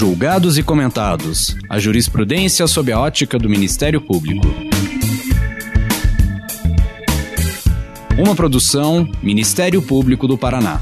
[0.00, 1.54] Julgados e comentados.
[1.68, 4.46] A jurisprudência sob a ótica do Ministério Público.
[8.18, 10.80] Uma produção Ministério Público do Paraná.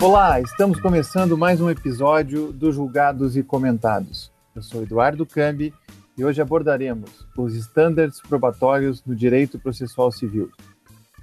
[0.00, 4.32] Olá, estamos começando mais um episódio do Julgados e Comentados.
[4.56, 5.72] Eu sou Eduardo Cambi
[6.18, 10.50] e hoje abordaremos os estándares probatórios no direito processual civil.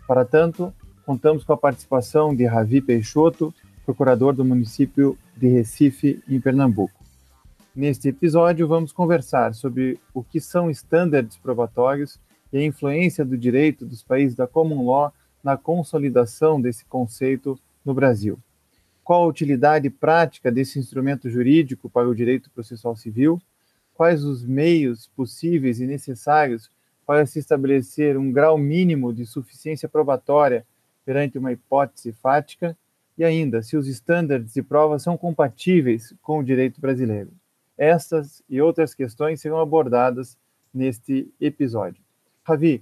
[0.07, 0.73] Para tanto,
[1.05, 3.53] contamos com a participação de Ravi Peixoto,
[3.85, 7.01] procurador do município de Recife, em Pernambuco.
[7.75, 12.19] Neste episódio, vamos conversar sobre o que são estándares probatórios
[12.51, 17.93] e a influência do direito dos países da Common Law na consolidação desse conceito no
[17.93, 18.37] Brasil.
[19.03, 23.41] Qual a utilidade prática desse instrumento jurídico para o direito processual civil?
[23.95, 26.69] Quais os meios possíveis e necessários
[27.05, 30.65] para se estabelecer um grau mínimo de suficiência probatória
[31.05, 32.77] perante uma hipótese fática?
[33.17, 37.31] E ainda, se os estándares de prova são compatíveis com o direito brasileiro.
[37.77, 40.37] Estas e outras questões serão abordadas
[40.73, 42.01] neste episódio.
[42.43, 42.81] Ravi,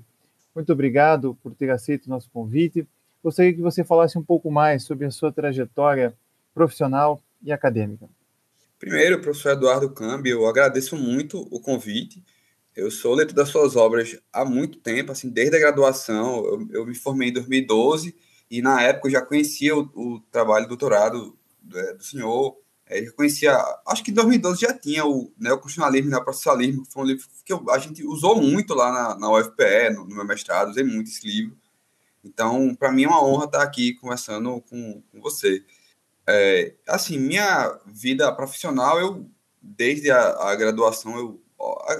[0.55, 2.87] muito obrigado por ter aceito o nosso convite.
[3.23, 6.13] Gostaria que você falasse um pouco mais sobre a sua trajetória
[6.53, 8.09] profissional e acadêmica.
[8.79, 12.23] Primeiro, professor Eduardo Cambi, eu agradeço muito o convite.
[12.79, 16.45] Eu sou leitor das suas obras há muito tempo, assim, desde a graduação.
[16.45, 18.15] Eu, eu me formei em 2012
[18.49, 22.57] e, na época, eu já conhecia o, o trabalho doutorado do, é, do senhor.
[22.85, 23.55] É, eu conhecia,
[23.87, 27.53] acho que em 2012 já tinha o neoconstitucionalismo e neoprocessualismo, que foi um livro que
[27.53, 31.09] eu, a gente usou muito lá na, na UFPE, no, no meu mestrado, usei muito
[31.09, 31.55] esse livro.
[32.23, 35.63] Então, para mim é uma honra estar aqui conversando com, com você.
[36.27, 39.29] É, assim, minha vida profissional, eu,
[39.61, 41.41] desde a, a, graduação, eu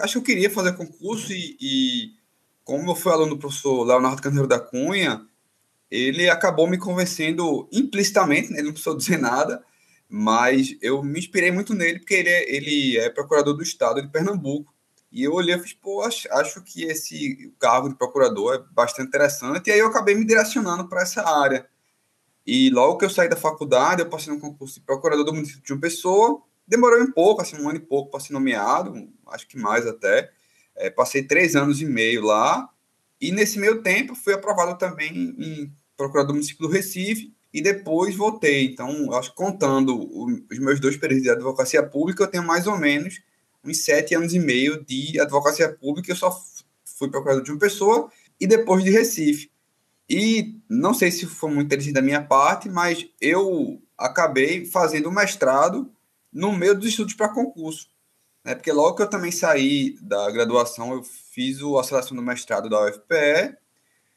[0.01, 2.13] acho que eu queria fazer concurso e, e
[2.63, 5.25] como eu fui aluno do professor Leonardo Carneiro da Cunha,
[5.89, 9.63] ele acabou me convencendo implicitamente, né, ele não precisou dizer nada,
[10.07, 14.07] mas eu me inspirei muito nele, porque ele é, ele é procurador do estado de
[14.07, 14.73] Pernambuco,
[15.11, 19.07] e eu olhei e fiz, pô, acho, acho que esse cargo de procurador é bastante
[19.07, 19.67] interessante.
[19.67, 21.67] E aí eu acabei me direcionando para essa área.
[22.45, 25.63] E logo que eu saí da faculdade, eu passei no concurso de procurador do município
[25.63, 26.41] de uma pessoa.
[26.69, 28.93] Demorou um pouco, assim, um ano e pouco para ser nomeado,
[29.29, 30.29] acho que mais até.
[30.75, 32.69] É, passei três anos e meio lá.
[33.19, 37.33] E nesse meio tempo fui aprovado também em procurador do município do Recife.
[37.51, 38.65] E depois voltei.
[38.65, 39.97] Então, acho que contando
[40.47, 43.19] os meus dois períodos de advocacia pública, eu tenho mais ou menos
[43.65, 46.11] uns sete anos e meio de advocacia pública.
[46.11, 46.31] Eu só
[46.85, 49.49] fui procurador de uma pessoa e depois de Recife.
[50.07, 55.11] E não sei se foi muito inteligente da minha parte, mas eu acabei fazendo o
[55.11, 55.91] mestrado
[56.31, 57.89] no meio dos estudos para concurso.
[58.43, 58.55] Né?
[58.55, 62.85] Porque logo que eu também saí da graduação, eu fiz a seleção do mestrado da
[62.85, 63.57] UFPE,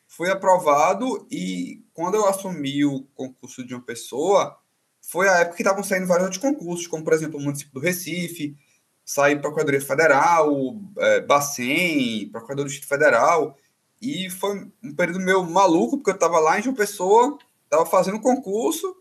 [0.06, 4.58] fui aprovado e quando eu assumi o concurso de uma pessoa,
[5.00, 7.80] foi a época que estavam saindo vários outros concursos, como por exemplo o município do
[7.80, 8.56] Recife,
[9.04, 13.56] saí Procuradoria Federal, é, Bacen, Procurador do Distrito Federal,
[14.00, 18.20] e foi um período meio maluco, porque eu estava lá em João Pessoa, estava fazendo
[18.20, 18.96] concurso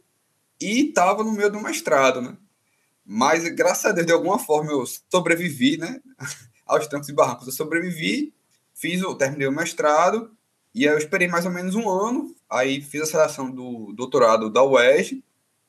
[0.59, 2.37] e estava no meio do mestrado, né?
[3.13, 5.99] Mas, graças a Deus, de alguma forma eu sobrevivi, né?
[6.65, 8.33] Aos trancos e barrancos eu sobrevivi,
[8.73, 10.31] fiz o, terminei o mestrado,
[10.73, 14.49] e aí eu esperei mais ou menos um ano, aí fiz a seleção do doutorado
[14.49, 15.21] da UERJ,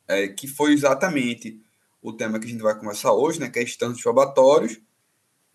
[0.07, 1.61] é, que foi exatamente
[2.01, 4.81] o tema que a gente vai conversar hoje, né, que é estantes probatórios.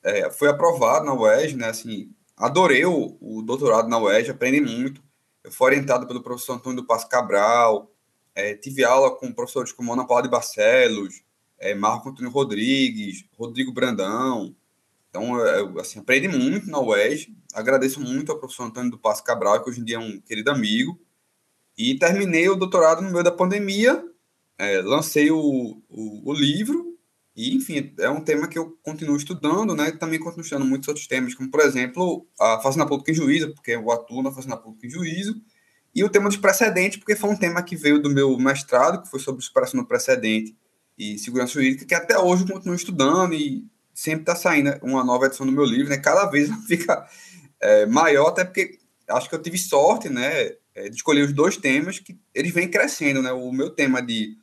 [0.03, 5.01] É, foi aprovado na UERJ, né, assim, adorei o, o, doutorado na UERJ, aprendi muito.
[5.41, 7.89] Eu fui orientado pelo professor Antônio do Passo Cabral,
[8.35, 11.25] é, tive aula com professores como Ana Paula de Barcelos,
[11.59, 14.55] é, Marco Antônio Rodrigues, Rodrigo Brandão.
[15.09, 19.63] Então, eu, assim, aprendi muito na UERJ, agradeço muito ao professor Antônio do Passo Cabral,
[19.63, 20.99] que hoje em dia é um querido amigo,
[21.77, 24.03] e terminei o doutorado no meio da pandemia,
[24.57, 26.97] é, lancei o, o, o, livro,
[27.35, 29.91] e, enfim, é um tema que eu continuo estudando, né?
[29.91, 33.71] Também continuo estudando muitos outros temas, como, por exemplo, a Fazenda Pública em Juízo, porque
[33.71, 35.39] eu atuo na Fazenda Pública em Juízo,
[35.93, 39.09] e o tema dos precedentes, porque foi um tema que veio do meu mestrado, que
[39.09, 40.55] foi sobre superação do precedente
[40.97, 45.25] e segurança jurídica, que até hoje eu continuo estudando e sempre está saindo uma nova
[45.25, 45.97] edição do meu livro, né?
[45.97, 47.07] Cada vez fica
[47.59, 48.79] é, maior, até porque
[49.09, 50.53] acho que eu tive sorte, né?
[50.75, 53.31] É, de escolher os dois temas que eles vêm crescendo, né?
[53.31, 54.37] O meu tema de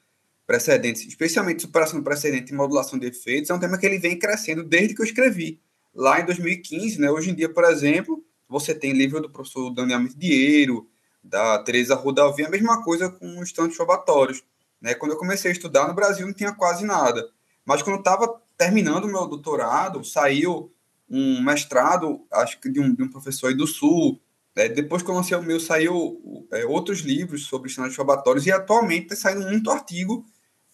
[0.47, 4.19] precedentes, especialmente superação do precedente e modulação de efeitos, é um tema que ele vem
[4.19, 5.61] crescendo desde que eu escrevi.
[5.95, 7.11] Lá em 2015, né?
[7.11, 10.89] Hoje em dia, por exemplo, você tem livro do professor Daniel Dinheiro,
[11.23, 14.43] da Teresa Rodalvi, a mesma coisa com os tantos probatórios.
[14.85, 14.95] Né?
[14.95, 17.27] Quando eu comecei a estudar no Brasil, não tinha quase nada.
[17.65, 20.71] Mas quando eu estava terminando meu doutorado, saiu
[21.09, 24.21] um mestrado, acho que de um, de um professor aí do Sul,
[24.57, 28.53] É, depois que eu lancei o meu, saiu é, outros livros sobre standards probatórios e
[28.53, 30.25] atualmente está saindo muito artigo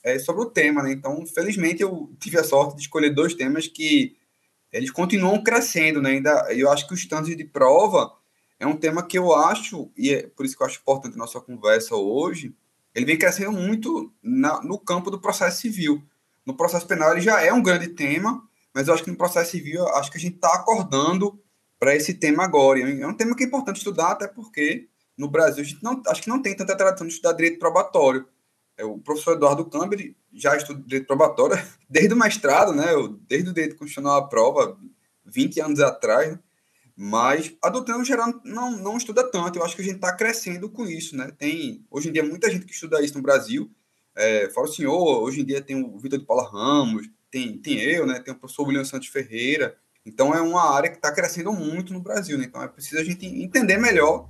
[0.05, 0.93] é, sobre o tema, né?
[0.93, 4.19] Então, felizmente, eu tive a sorte de escolher dois temas que
[4.71, 6.11] eles continuam crescendo, né?
[6.11, 8.13] Ainda, eu acho que os standards de prova
[8.59, 11.19] é um tema que eu acho, e é por isso que eu acho importante a
[11.25, 12.55] nossa conversa hoje,
[12.95, 16.03] ele vem crescendo muito na, no campo do processo civil.
[16.45, 18.43] No processo penal ele já é um grande tema,
[18.75, 21.41] mas eu acho que no processo civil, acho que a gente está acordando
[21.79, 22.81] para esse tema agora.
[22.81, 26.23] É um tema que é importante estudar, até porque no Brasil a gente não, acho
[26.23, 28.27] que não tem tanta tradição de estudar direito probatório.
[28.77, 29.97] É, o professor Eduardo Câmara
[30.33, 32.87] já estuda direito probatório desde o mestrado, né?
[33.29, 34.79] Desde o direito constitucional à prova,
[35.25, 36.39] 20 anos atrás, né?
[37.03, 39.59] Mas a doutrina geral não, não estuda tanto.
[39.59, 41.33] Eu acho que a gente está crescendo com isso, né?
[41.39, 43.71] Tem hoje em dia muita gente que estuda isso no Brasil.
[44.15, 47.81] É, fala o senhor, hoje em dia tem o Vitor de Paula Ramos, tem, tem
[47.81, 48.21] eu, né?
[48.21, 49.79] Tem o professor William Santos Ferreira.
[50.05, 52.45] Então é uma área que está crescendo muito no Brasil, né?
[52.45, 54.29] Então é preciso a gente entender melhor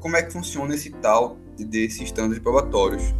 [0.00, 3.14] como é que funciona esse tal desses estándares probatórios.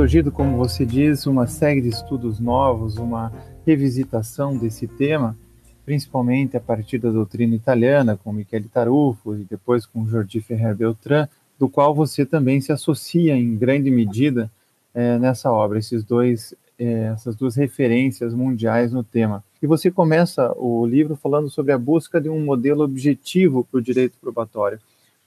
[0.00, 3.30] Surgido, como você diz, uma série de estudos novos, uma
[3.66, 5.36] revisitação desse tema,
[5.84, 11.28] principalmente a partir da doutrina italiana, com Michele Tarufo e depois com Jordi Ferrer Beltrán,
[11.58, 14.50] do qual você também se associa em grande medida
[14.94, 19.44] é, nessa obra, esses dois, é, essas duas referências mundiais no tema.
[19.62, 23.82] E você começa o livro falando sobre a busca de um modelo objetivo para o
[23.82, 24.78] direito probatório.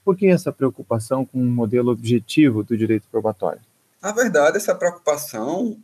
[0.04, 3.60] Por que essa preocupação com um modelo objetivo do direito probatório?
[4.04, 5.82] Na verdade, essa preocupação,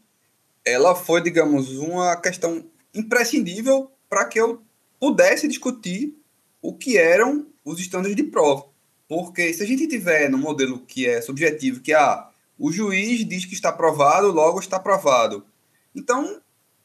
[0.63, 2.63] ela foi, digamos, uma questão
[2.93, 4.63] imprescindível para que eu
[4.99, 6.15] pudesse discutir
[6.61, 8.67] o que eram os estándares de prova.
[9.09, 12.29] Porque se a gente tiver no modelo que é subjetivo, que ah,
[12.59, 15.47] o juiz diz que está aprovado, logo está aprovado.
[15.95, 16.43] Então,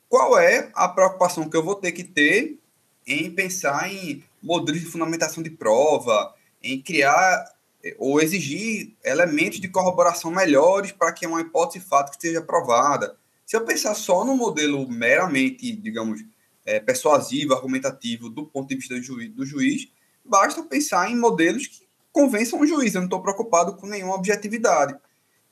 [0.07, 2.57] qual é a preocupação que eu vou ter que ter
[3.05, 6.33] em pensar em modelos de fundamentação de prova,
[6.63, 7.54] em criar
[7.97, 13.17] ou exigir elementos de corroboração melhores para que uma hipótese fato esteja provada.
[13.45, 16.25] Se eu pensar só no modelo meramente, digamos,
[16.65, 19.87] é, persuasivo, argumentativo, do ponto de vista do juiz, do juiz,
[20.23, 22.95] basta pensar em modelos que convençam o juiz.
[22.95, 24.97] Eu não estou preocupado com nenhuma objetividade.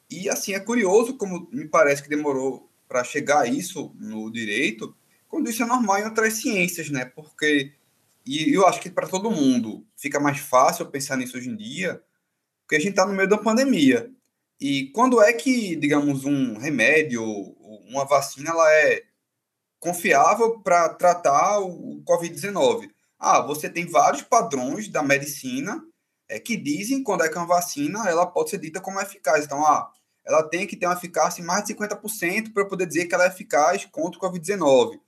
[0.09, 4.95] E, assim, é curioso como me parece que demorou para chegar a isso no direito,
[5.27, 7.05] quando isso é normal em outras ciências, né?
[7.05, 7.73] Porque,
[8.25, 12.01] e eu acho que para todo mundo fica mais fácil pensar nisso hoje em dia,
[12.63, 14.11] porque a gente está no meio da pandemia.
[14.59, 17.23] E quando é que, digamos, um remédio,
[17.89, 19.03] uma vacina, ela é
[19.79, 22.89] confiável para tratar o Covid-19?
[23.19, 25.83] Ah, você tem vários padrões da medicina
[26.29, 29.45] é, que dizem quando é que uma vacina ela pode ser dita como eficaz.
[29.45, 29.91] Então, ah,
[30.25, 33.25] ela tem que ter uma eficácia em mais de 50% para poder dizer que ela
[33.25, 34.99] é eficaz contra o Covid-19.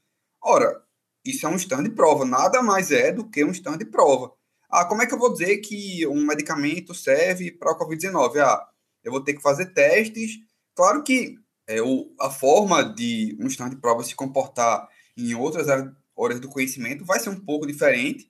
[0.41, 0.81] Ora,
[1.23, 4.31] isso é um stand de prova, nada mais é do que um stand de prova.
[4.77, 8.39] Ah, como é que eu vou dizer que um medicamento serve para a Covid-19?
[8.39, 8.68] Ah,
[9.06, 10.38] eu vou ter que fazer testes.
[10.75, 15.70] Claro que é, o, a forma de um estado de prova se comportar em outras
[15.70, 18.29] áreas do conhecimento vai ser um pouco diferente,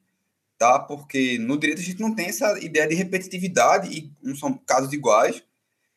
[0.55, 0.77] tá?
[0.77, 4.93] Porque no direito a gente não tem essa ideia de repetitividade e não são casos
[4.93, 5.43] iguais,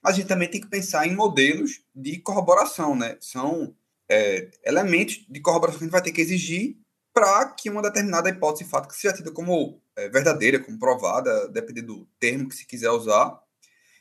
[0.02, 3.18] mas a gente também tem que pensar em modelos de corroboração, né?
[3.20, 3.76] São
[4.08, 6.78] é, elementos de corroboração que a gente vai ter que exigir
[7.18, 12.08] para que uma determinada hipótese de fato seja tida como é, verdadeira, comprovada, dependendo do
[12.20, 13.36] termo que se quiser usar.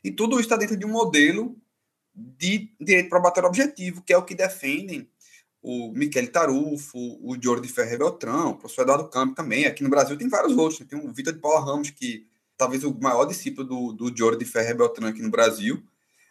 [0.04, 1.58] E tudo isso está dentro de um modelo
[2.14, 5.10] de direito probatório objetivo, que é o que defendem
[5.64, 9.66] o Michele Tarufo, o Jordi Ferreira Beltrão, o professor Eduardo Campos também.
[9.66, 10.80] Aqui no Brasil tem vários outros.
[10.80, 10.86] Né?
[10.88, 14.78] Tem o Vitor de Paula Ramos, que talvez o maior discípulo do, do Jordi Ferreira
[14.78, 15.84] Beltrão aqui no Brasil,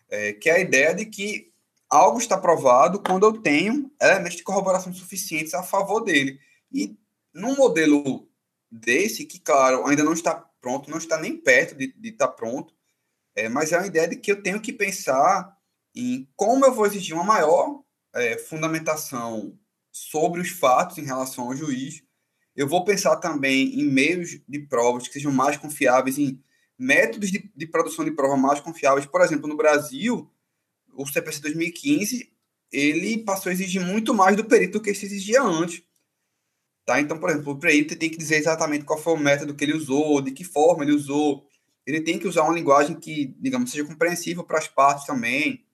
[0.09, 1.51] é, que é a ideia de que
[1.91, 6.39] algo está provado quando eu tenho elementos de corroboração suficientes a favor dele.
[6.77, 6.99] E
[7.33, 8.29] num modelo
[8.71, 12.75] desse, que, claro, ainda não está pronto, não está nem perto de, de estar pronto,
[13.35, 15.57] é, mas é uma ideia de que eu tenho que pensar
[15.95, 17.83] em como eu vou exigir uma maior
[18.15, 19.59] é, fundamentação
[19.91, 22.03] sobre os fatos em relação ao juiz.
[22.55, 26.43] Eu vou pensar também em meios de provas que sejam mais confiáveis, em
[26.79, 29.07] métodos de, de produção de prova mais confiáveis.
[29.07, 30.31] Por exemplo, no Brasil,
[30.93, 32.37] o CPC 2015
[32.73, 35.83] ele passou a exigir muito mais do perito do que se exigia antes.
[36.87, 37.01] Tá?
[37.01, 39.75] Então, por exemplo, o perito tem que dizer exatamente qual foi o método que ele
[39.75, 41.45] usou, de que forma ele usou.
[41.85, 45.65] Ele tem que usar uma linguagem que, digamos, seja compreensível para as partes também.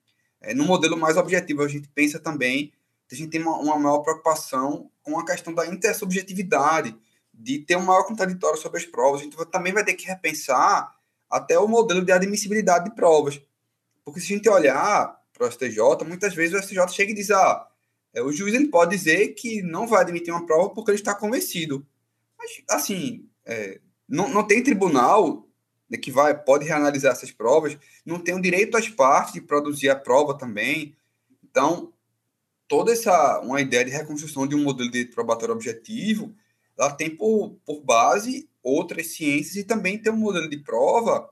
[0.41, 2.73] É, no modelo mais objetivo, a gente pensa também,
[3.11, 6.97] a gente tem uma, uma maior preocupação com a questão da intersubjetividade,
[7.35, 9.21] de ter um maior contraditório sobre as provas.
[9.21, 10.95] A gente também vai ter que repensar
[11.31, 13.39] até o modelo de admissibilidade de provas.
[14.03, 17.31] Porque se a gente olhar para o STJ, muitas vezes o STJ chega e diz:
[17.31, 17.69] ah,
[18.15, 21.15] é, o juiz ele pode dizer que não vai admitir uma prova porque ele está
[21.15, 21.87] convencido.
[22.39, 25.49] Mas, assim, é, não, não tem tribunal
[25.89, 29.89] né, que vai pode reanalisar essas provas, não tem o direito às partes de produzir
[29.89, 30.97] a prova também.
[31.43, 31.93] Então,
[32.69, 36.35] toda essa uma ideia de reconstrução de um modelo de probatório objetivo,
[36.79, 41.29] ela tem por, por base outras ciências e também tem um modelo de prova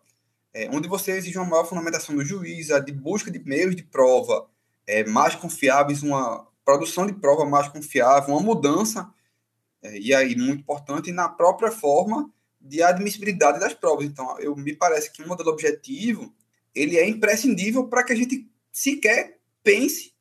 [0.53, 3.83] é, onde você exige uma maior fundamentação do juiz, a de busca de meios de
[3.83, 4.49] prova
[4.87, 9.13] é, mais confiáveis, uma produção de prova mais confiável, uma mudança,
[9.83, 14.07] é, e aí muito importante, na própria forma de admissibilidade das provas.
[14.07, 16.33] Então, eu me parece que um modelo objetivo
[16.73, 20.15] ele é imprescindível para que a gente sequer pense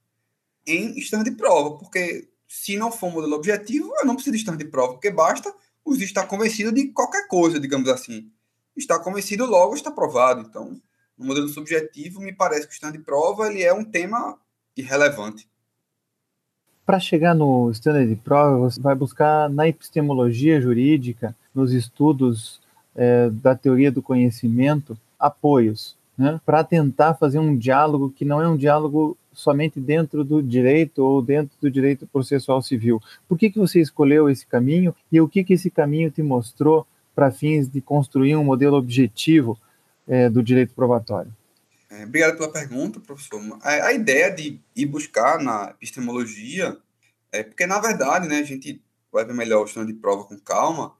[0.65, 4.39] em stand de prova, porque se não for um modelo objetivo, eu não preciso de
[4.39, 5.53] stand de prova, porque basta
[5.85, 8.31] o juiz estar convencido de qualquer coisa, digamos assim.
[8.75, 10.41] Está convencido, logo está provado.
[10.41, 10.81] Então,
[11.15, 14.39] no modelo subjetivo, me parece que o stand de prova ele é um tema
[14.75, 15.47] irrelevante.
[16.89, 22.59] Para chegar no standard de prova, você vai buscar na epistemologia jurídica, nos estudos
[22.95, 28.49] é, da teoria do conhecimento, apoios, né, para tentar fazer um diálogo que não é
[28.49, 32.99] um diálogo somente dentro do direito ou dentro do direito processual civil.
[33.27, 36.87] Por que, que você escolheu esse caminho e o que, que esse caminho te mostrou
[37.13, 39.59] para fins de construir um modelo objetivo
[40.07, 41.31] é, do direito probatório?
[41.89, 43.41] É, obrigado pela pergunta, professor.
[43.61, 46.77] A, a, ideia de ir buscar na epistemologia
[47.31, 48.81] é porque, na verdade, né, a gente
[49.11, 50.95] vai ver melhor o estando de prova com calma,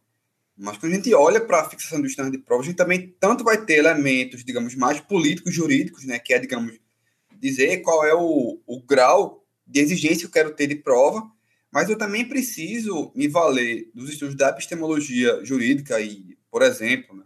[0.58, 3.16] mas quando a gente olha para a fixação do estando de prova, a gente também
[3.20, 6.80] tanto vai ter elementos, digamos, mais políticos, jurídicos, né, que é, digamos,
[7.40, 11.32] dizer qual é o, o grau de exigência que eu quero ter de prova,
[11.72, 17.24] mas eu também preciso me valer dos estudos da epistemologia jurídica e, por exemplo, né,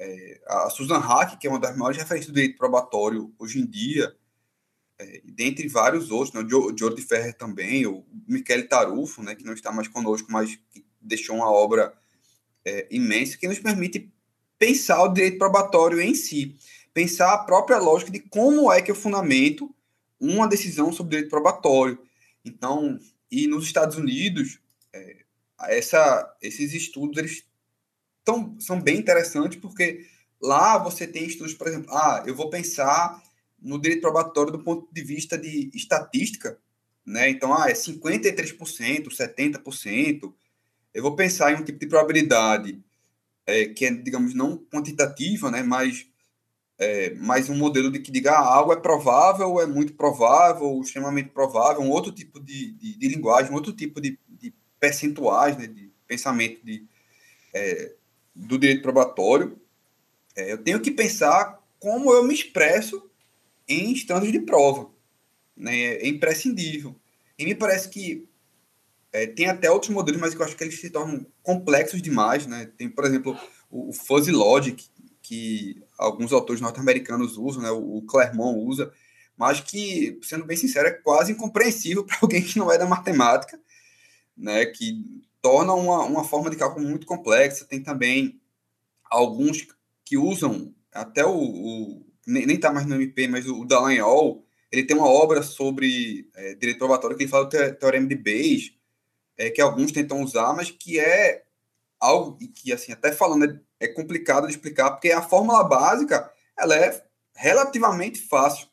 [0.00, 3.66] é, a Susan Hack, que é uma das maiores referências do direito probatório hoje em
[3.66, 4.16] dia,
[4.98, 9.52] é, dentre vários outros, né, o Jordi Ferrer também, o Michele Tarufo, né, que não
[9.52, 11.92] está mais conosco, mas que deixou uma obra
[12.64, 14.10] é, imensa, que nos permite
[14.58, 16.56] pensar o direito probatório em si,
[16.94, 19.74] pensar a própria lógica de como é que eu fundamento
[20.18, 21.98] uma decisão sobre direito probatório.
[22.42, 22.98] Então,
[23.30, 24.58] e nos Estados Unidos,
[24.94, 25.24] é,
[25.62, 27.49] essa, esses estudos eles
[28.30, 30.06] tão, são bem interessantes porque
[30.40, 33.20] lá você tem estudos, por exemplo, ah, eu vou pensar
[33.60, 36.58] no direito probatório do ponto de vista de estatística,
[37.04, 37.28] né?
[37.28, 40.32] Então, ah, é 53%, 70%.
[40.94, 42.80] Eu vou pensar em um tipo de probabilidade
[43.46, 45.62] é, que é, digamos, não quantitativa, né?
[45.62, 46.06] Mas
[46.78, 51.30] é, mais um modelo de que diga ah, algo é provável, é muito provável, extremamente
[51.30, 55.66] provável, um outro tipo de, de, de linguagem, um outro tipo de, de percentuais, né,
[55.66, 56.86] de pensamento de,
[57.52, 57.94] é,
[58.34, 59.60] do direito probatório,
[60.36, 63.10] é, eu tenho que pensar como eu me expresso
[63.68, 64.90] em instâncias de prova.
[65.56, 65.94] Né?
[65.94, 66.94] É imprescindível.
[67.38, 68.28] E me parece que
[69.12, 72.46] é, tem até outros modelos, mas eu acho que eles se tornam complexos demais.
[72.46, 72.70] Né?
[72.76, 73.38] Tem, por exemplo,
[73.70, 74.84] o, o Fuzzy Logic,
[75.22, 77.70] que alguns autores norte-americanos usam, né?
[77.70, 78.92] o, o Clermont usa,
[79.36, 83.58] mas que, sendo bem sincero, é quase incompreensível para alguém que não é da matemática,
[84.36, 84.66] né?
[84.66, 85.04] que
[85.42, 87.64] torna uma, uma forma de cálculo muito complexa.
[87.64, 88.40] Tem também
[89.04, 89.66] alguns
[90.04, 94.84] que usam, até o, o nem está mais no MP, mas o, o Dallagnol, ele
[94.84, 98.72] tem uma obra sobre é, direito probatório que ele fala do teorema de Bayes,
[99.36, 101.44] é, que alguns tentam usar, mas que é
[101.98, 106.76] algo que, assim, até falando é, é complicado de explicar, porque a fórmula básica, ela
[106.76, 107.04] é
[107.34, 108.68] relativamente fácil,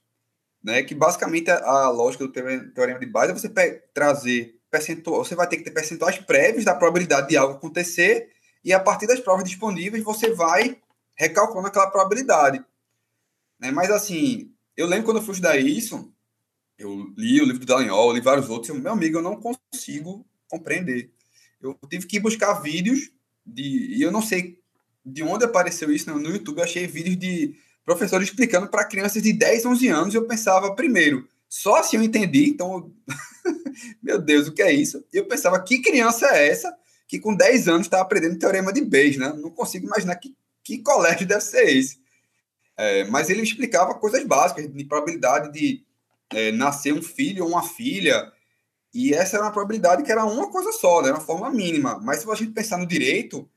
[0.64, 0.84] né?
[0.84, 5.48] Que basicamente a, a lógica do teorema de Bayes é você trazer percentual, você vai
[5.48, 8.30] ter que ter percentuais prévios da probabilidade de algo acontecer
[8.64, 10.78] e a partir das provas disponíveis você vai
[11.16, 12.64] recalculando aquela probabilidade.
[13.60, 13.72] Né?
[13.72, 16.12] Mas assim, eu lembro quando eu fui estudar isso,
[16.78, 20.26] eu li o livro do Dallagnol, li vários outros, eu, meu amigo, eu não consigo
[20.48, 21.12] compreender.
[21.62, 23.10] Eu tive que buscar vídeos
[23.46, 24.62] de, e eu não sei
[25.04, 27.56] de onde apareceu isso no, no YouTube, eu achei vídeos de
[27.86, 32.04] professores explicando para crianças de 10, 11 anos, e eu pensava, primeiro, só assim eu
[32.04, 32.92] entendi, então,
[34.01, 35.04] meu Deus, o que é isso?
[35.13, 36.75] E eu pensava, que criança é essa
[37.08, 39.34] que com 10 anos está aprendendo teorema de Bayes, né?
[39.34, 42.00] Não consigo imaginar que, que colégio deve ser esse.
[42.75, 45.86] É, mas ele explicava coisas básicas, de probabilidade de
[46.34, 48.32] é, nascer um filho ou uma filha,
[48.94, 51.12] e essa era uma probabilidade que era uma coisa só, né?
[51.12, 51.98] uma forma mínima.
[52.04, 53.50] Mas se a gente pensar no direito,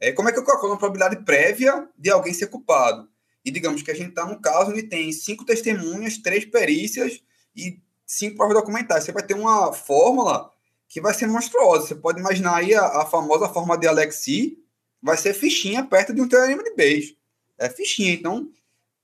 [0.00, 3.08] é, como é que eu calculo uma probabilidade prévia de alguém ser culpado?
[3.44, 7.20] e digamos que a gente está num caso onde tem cinco testemunhas, três perícias
[7.56, 9.04] e cinco provas documentais.
[9.04, 10.50] Você vai ter uma fórmula
[10.88, 11.86] que vai ser monstruosa.
[11.86, 14.58] Você pode imaginar aí a, a famosa fórmula de Alexi,
[15.02, 17.16] vai ser fichinha perto de um teorema de Bayes.
[17.58, 18.12] É fichinha.
[18.12, 18.50] Então,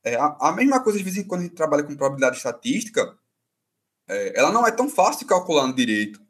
[0.02, 3.16] é, a, a, mesma coisa de vez em quando a gente trabalha com probabilidade estatística,
[4.08, 6.20] é, ela não é tão fácil de calcular no direito.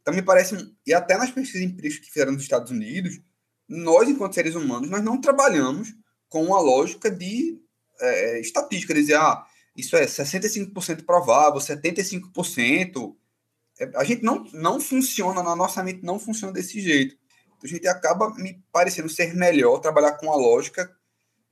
[0.00, 0.56] Então, me parece,
[0.86, 3.20] e até nas pesquisas empíricas que fizeram nos Estados Unidos,
[3.68, 5.94] nós, enquanto seres humanos, nós não trabalhamos
[6.28, 7.60] com uma lógica de
[8.00, 9.44] é, estatística, dizer, ah,
[9.78, 13.14] isso é 65% provável, 75%.
[13.78, 17.16] É, a gente não, não funciona, na nossa mente não funciona desse jeito.
[17.46, 20.92] Então, a gente acaba me parecendo ser melhor trabalhar com a lógica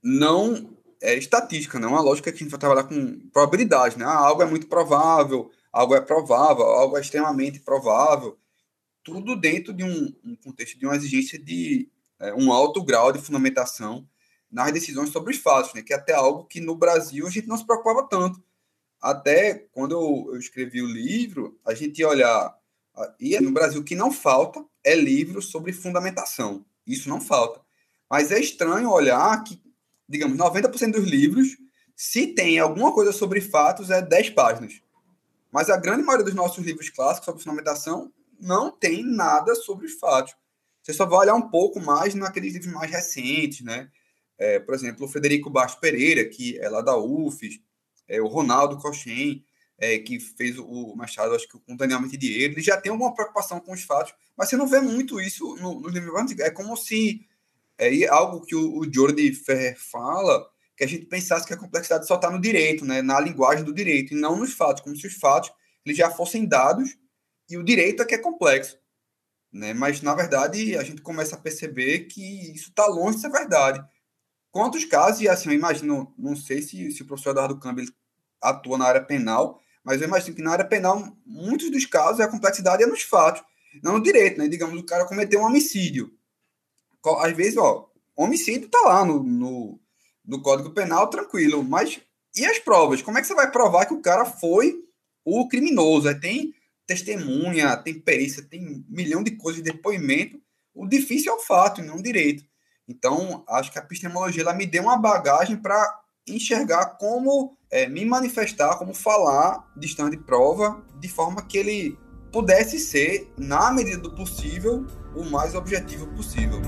[0.02, 1.95] não é, estatística, não né?
[1.95, 4.04] uma lógica que a gente vai trabalhar com probabilidade, né?
[4.04, 8.37] Ah, algo é muito provável, algo é provável, algo é extremamente provável,
[9.04, 13.21] tudo dentro de um, um contexto de uma exigência de é, um alto grau de
[13.21, 14.09] fundamentação
[14.50, 15.82] nas decisões sobre os fatos, né?
[15.82, 18.42] Que é até algo que no Brasil a gente não se preocupava tanto.
[19.00, 22.56] Até quando eu, eu escrevi o livro, a gente ia olhar
[23.20, 26.64] e no Brasil o que não falta é livro sobre fundamentação.
[26.86, 27.60] Isso não falta.
[28.08, 29.60] Mas é estranho olhar que
[30.08, 31.56] digamos, 90% dos livros,
[31.94, 34.80] se tem alguma coisa sobre fatos, é 10 páginas.
[35.50, 39.94] Mas a grande maioria dos nossos livros clássicos sobre fundamentação não tem nada sobre os
[39.94, 40.34] fatos.
[40.82, 43.88] Você só vai olhar um pouco mais naqueles livros mais recentes, né?
[44.38, 47.61] É, por exemplo, o Frederico Bastos Pereira, que é lá da UFES,
[48.09, 49.45] é, o Ronaldo Cochen,
[49.78, 53.61] é, que fez o Machado, acho que com Daniel Dinheiro, ele já tem alguma preocupação
[53.61, 56.38] com os fatos, mas você não vê muito isso nos no livros.
[56.40, 57.26] É como se
[57.78, 62.07] é algo que o, o Jordi Ferrer fala, que a gente pensasse que a complexidade
[62.07, 65.07] só está no direito, né, na linguagem do direito, e não nos fatos, como se
[65.07, 65.50] os fatos
[65.85, 66.97] eles já fossem dados
[67.49, 68.76] e o direito é que é complexo.
[69.52, 69.73] Né?
[69.73, 73.83] Mas, na verdade, a gente começa a perceber que isso está longe de ser verdade.
[74.56, 77.86] Quantos casos, e assim, eu imagino, não sei se, se o professor Eduardo Campbell
[78.40, 82.28] atua na área penal, mas eu imagino que na área penal, muitos dos casos, a
[82.28, 83.42] complexidade é nos fatos,
[83.82, 84.48] não no direito, né?
[84.48, 86.11] Digamos, o cara cometeu um homicídio
[87.20, 89.81] às vezes, ó, homicídio tá lá no, no,
[90.24, 92.00] no Código Penal, tranquilo, mas
[92.35, 93.02] e as provas?
[93.02, 94.74] Como é que você vai provar que o cara foi
[95.24, 96.09] o criminoso?
[96.09, 96.54] Aí tem
[96.87, 100.40] testemunha, tem perícia, tem um milhão de coisas de depoimento.
[100.74, 102.44] O difícil é o fato, não o direito.
[102.88, 108.05] Então, acho que a epistemologia ela me deu uma bagagem para enxergar como é, me
[108.05, 111.99] manifestar, como falar de stand de prova, de forma que ele
[112.33, 116.61] pudesse ser, na medida do possível, o mais objetivo possível.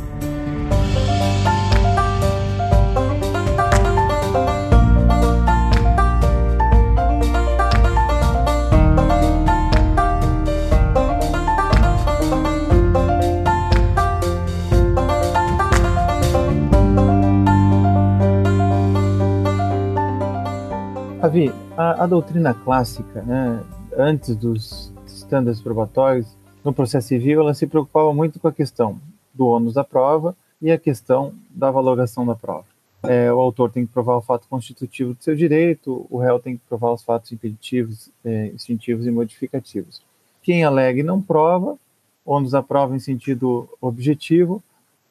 [21.28, 23.62] Avi, a, a, doutrina clássica, né,
[23.94, 26.26] antes dos estándares probatórios,
[26.64, 28.98] no processo civil, ela se preocupava muito com a questão
[29.34, 32.64] do ônus da prova e a questão da valoração da prova.
[33.02, 36.56] É, o autor tem que provar o fato constitutivo do seu direito, o réu tem
[36.56, 40.00] que provar os fatos impeditivos, é, instintivos e modificativos.
[40.42, 41.76] Quem alega e não prova,
[42.24, 44.62] ônus da prova em sentido objetivo,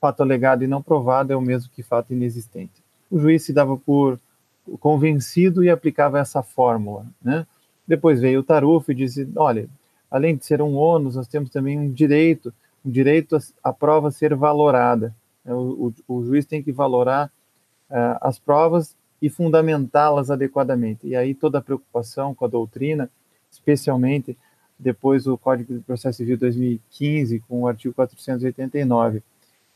[0.01, 2.73] fato alegado e não provado é o mesmo que fato inexistente.
[3.12, 4.19] O juiz se dava por
[4.80, 7.06] convencido e aplicava essa fórmula.
[7.21, 7.45] Né?
[7.88, 9.69] Depois veio o Tarufo e disse: olha,
[10.10, 12.53] além de ser um ônus, nós temos também um direito,
[12.86, 15.15] um direito à prova ser valorada.
[15.45, 17.27] É, o, o, o juiz tem que valorar
[17.89, 21.08] uh, as provas e fundamentá-las adequadamente.
[21.08, 23.10] E aí toda a preocupação com a doutrina,
[23.49, 24.38] especialmente
[24.77, 29.23] depois do Código de Processo Civil 2015, com o artigo 489,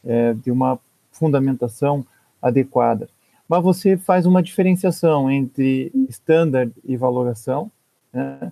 [0.03, 0.79] é, de uma
[1.11, 2.05] fundamentação
[2.41, 3.09] adequada.
[3.51, 7.69] Mas você faz uma diferenciação entre standard e valoração,
[8.13, 8.49] né?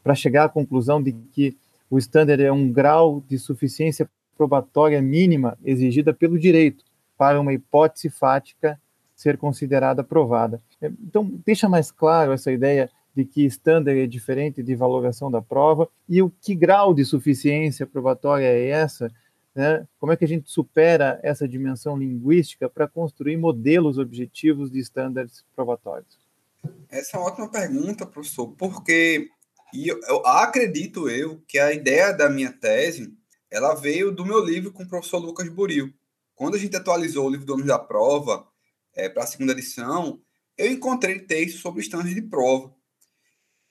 [0.00, 1.56] para chegar à conclusão de que
[1.90, 6.84] o standard é um grau de suficiência probatória mínima exigida pelo direito
[7.16, 8.80] para uma hipótese fática
[9.12, 10.62] ser considerada provada.
[10.80, 15.88] Então, deixa mais claro essa ideia de que standard é diferente de valoração da prova
[16.08, 19.10] e o que grau de suficiência probatória é essa,
[19.58, 19.88] né?
[19.98, 25.44] Como é que a gente supera essa dimensão linguística para construir modelos objetivos de estándares
[25.52, 26.16] probatórios?
[26.88, 29.28] Essa é uma ótima pergunta, professor, porque
[29.74, 33.12] eu, eu, acredito eu que a ideia da minha tese
[33.50, 35.92] ela veio do meu livro com o professor Lucas Buril.
[36.36, 38.46] Quando a gente atualizou o livro Donos da Prova
[38.94, 40.22] é, para a segunda edição,
[40.56, 42.72] eu encontrei texto sobre estándares de prova.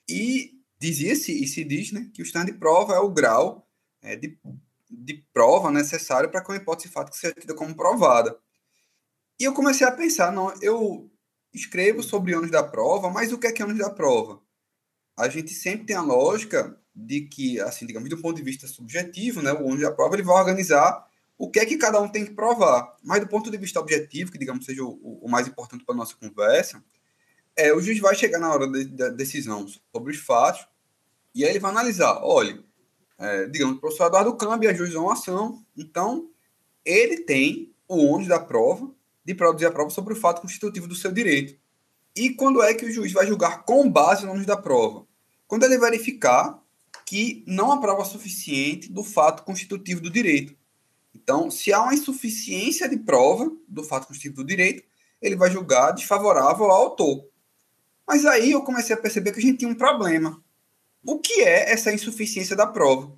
[0.10, 3.66] E dizia-se, e se diz, né, que o estande de prova é o grau
[4.02, 4.38] é, de,
[4.92, 8.36] de prova necessário para que uma hipótese fática seja tida como provada.
[9.40, 11.12] E eu comecei a pensar, não, eu
[11.54, 14.42] escrevo sobre ônus da prova, mas o que é que é ônus da prova?
[15.16, 19.44] A gente sempre tem a lógica de que, assim, digamos, do ponto de vista subjetivo,
[19.44, 21.06] né, o ônus da prova ele vai organizar
[21.38, 22.98] o que é que cada um tem que provar.
[23.04, 25.98] Mas do ponto de vista objetivo, que digamos seja o, o mais importante para a
[25.98, 26.84] nossa conversa,
[27.56, 30.68] é o juiz vai chegar na hora da de, decisão sobre os fatos
[31.38, 32.64] e aí ele vai analisar, olha,
[33.20, 36.30] é, digamos, o professor Eduardo Câmbio ajuizou uma ação, então
[36.86, 38.92] ele tem o ônus da prova
[39.26, 41.58] de produzir a prova sobre o fato constitutivo do seu direito.
[42.16, 45.06] E quando é que o juiz vai julgar com base no ônus da prova?
[45.48, 46.62] Quando ele verificar
[47.06, 50.54] que não há prova suficiente do fato constitutivo do direito.
[51.16, 54.84] Então, se há uma insuficiência de prova do fato constitutivo do direito,
[55.22, 57.26] ele vai julgar desfavorável ao autor.
[58.06, 60.44] Mas aí eu comecei a perceber que a gente tinha um problema.
[61.04, 63.18] O que é essa insuficiência da prova?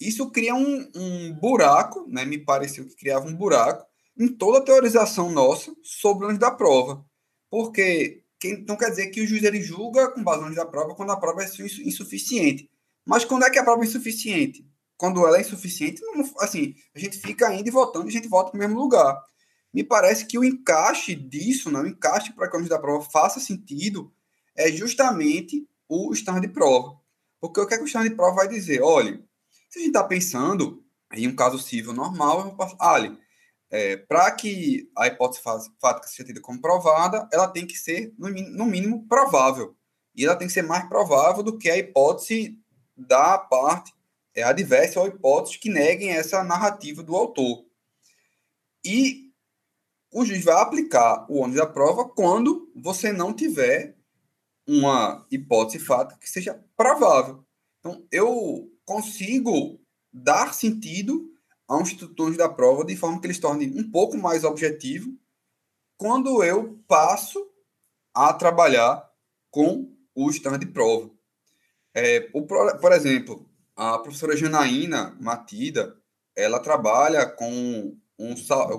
[0.00, 2.24] Isso cria um, um buraco, né?
[2.24, 3.86] me pareceu que criava um buraco,
[4.18, 7.04] em toda a teorização nossa sobre o ônus da prova.
[7.50, 10.66] Porque quem, não quer dizer que o juiz ele julga com base no ônus da
[10.66, 11.46] prova quando a prova é
[11.84, 12.70] insuficiente.
[13.04, 14.66] Mas quando é que a prova é insuficiente?
[14.96, 18.28] Quando ela é insuficiente, não, assim, a gente fica ainda e votando e a gente
[18.28, 19.20] volta para o mesmo lugar.
[19.72, 23.04] Me parece que o encaixe disso, né, o encaixe para que o ônus da prova
[23.10, 24.12] faça sentido,
[24.56, 26.96] é justamente o stand de prova.
[27.44, 28.80] O que, é que o stand de prova vai dizer?
[28.80, 29.22] Olha,
[29.68, 33.18] se a gente está pensando em um caso civil normal, passar, olha,
[33.70, 38.30] é, para que a hipótese fática seja tida como provada, ela tem que ser, no,
[38.30, 39.76] no mínimo, provável.
[40.16, 42.58] E ela tem que ser mais provável do que a hipótese
[42.96, 43.92] da parte
[44.34, 47.66] é, adversa ou hipóteses que neguem essa narrativa do autor.
[48.82, 49.30] E
[50.10, 53.94] o juiz vai aplicar o ônus da prova quando você não tiver
[54.66, 57.44] uma hipótese fática que seja provável.
[57.80, 59.80] Então, eu consigo
[60.12, 61.30] dar sentido
[61.68, 65.12] a um instituto da prova de forma que ele se torne um pouco mais objetivo
[65.96, 67.46] quando eu passo
[68.14, 69.10] a trabalhar
[69.50, 71.10] com o stand de prova.
[71.94, 75.96] É, o, por exemplo, a professora Janaína Matida,
[76.36, 78.34] ela trabalha com um,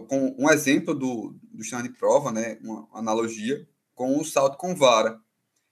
[0.08, 4.76] com um exemplo do, do stand de prova, né, uma analogia, com o salto com
[4.76, 5.20] vara.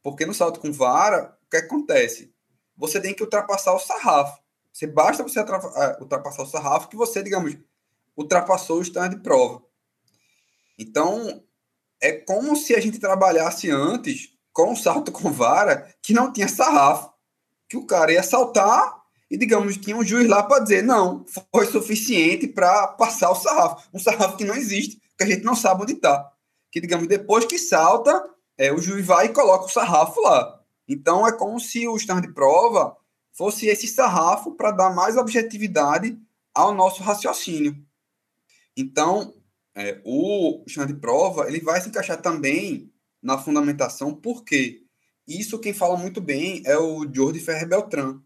[0.04, 2.34] Porque no salto com vara, o que acontece?
[2.78, 4.38] Você tem que ultrapassar o sarrafo.
[4.72, 7.56] Você basta você ah, ultrapassar o sarrafo que você, digamos,
[8.18, 9.64] ultrapassou o stand de prova.
[10.78, 11.44] Então,
[12.02, 16.48] é como se a gente trabalhasse antes com o salto com vara que não tinha
[16.48, 17.14] sarrafo.
[17.70, 21.66] Que o cara ia saltar e, digamos, tinha um juiz lá para dizer: não, foi
[21.66, 23.88] suficiente para passar o sarrafo.
[23.94, 26.32] Um sarrafo que não existe, que a gente não sabe onde está.
[26.72, 28.24] Que, digamos, depois que salta,
[28.58, 30.62] é, o juiz vai e coloca o sarrafo lá.
[30.88, 32.96] Então, é como se o stand de prova
[33.32, 36.18] fosse esse sarrafo para dar mais objetividade
[36.54, 37.76] ao nosso raciocínio.
[38.76, 39.34] Então,
[39.76, 44.84] é, o chão de prova ele vai se encaixar também na fundamentação, porque
[45.28, 48.22] isso quem fala muito bem é o Jordi Ferrer Beltrán.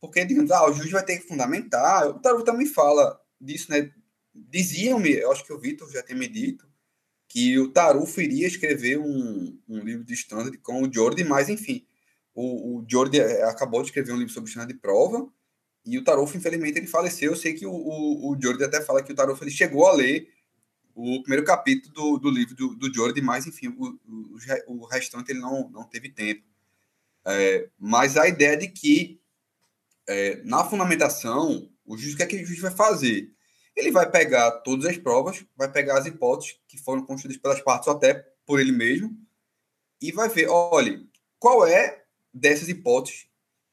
[0.00, 2.06] Porque, digamos, ah, o juiz vai ter que fundamentar.
[2.08, 3.90] O Taru também fala disso, né?
[4.34, 6.68] Diziam-me, eu acho que o Vitor já tem me dito,
[7.28, 11.86] que o Tarufo iria escrever um, um livro de standard com o Jordi, mas enfim,
[12.34, 15.28] o, o Jordi é, acabou de escrever um livro sobre o de prova,
[15.84, 17.30] e o Tarofo, infelizmente, ele faleceu.
[17.30, 19.92] Eu sei que o, o, o Jordi até fala que o Tarofo ele chegou a
[19.92, 20.28] ler
[20.96, 23.98] o primeiro capítulo do, do livro do, do Jordi, mas, enfim, o,
[24.66, 26.42] o, o restante ele não, não teve tempo.
[27.24, 29.20] É, mas a ideia de que,
[30.08, 33.30] é, na fundamentação, o juiz, o que é que o juiz vai fazer?
[33.76, 37.86] Ele vai pegar todas as provas, vai pegar as hipóteses que foram construídas pelas partes,
[37.88, 38.14] ou até
[38.46, 39.14] por ele mesmo,
[40.00, 41.00] e vai ver, olha,
[41.38, 43.26] qual é dessas hipóteses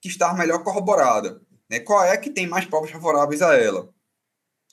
[0.03, 1.41] que está melhor corroborada.
[1.69, 1.79] Né?
[1.79, 3.93] Qual é que tem mais provas favoráveis a ela?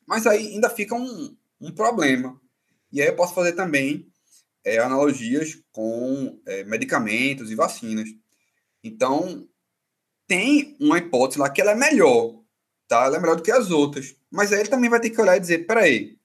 [0.05, 2.41] Mas aí ainda fica um, um problema.
[2.93, 4.13] E aí eu posso fazer também
[4.65, 8.09] é, analogias com é, medicamentos e vacinas.
[8.83, 9.49] Então,
[10.27, 12.40] tem uma hipótese lá que ela é melhor,
[12.91, 13.07] tá?
[13.07, 14.15] Ela é melhor do que as outras.
[14.31, 16.19] Mas aí ele também vai ter que olhar e dizer, peraí,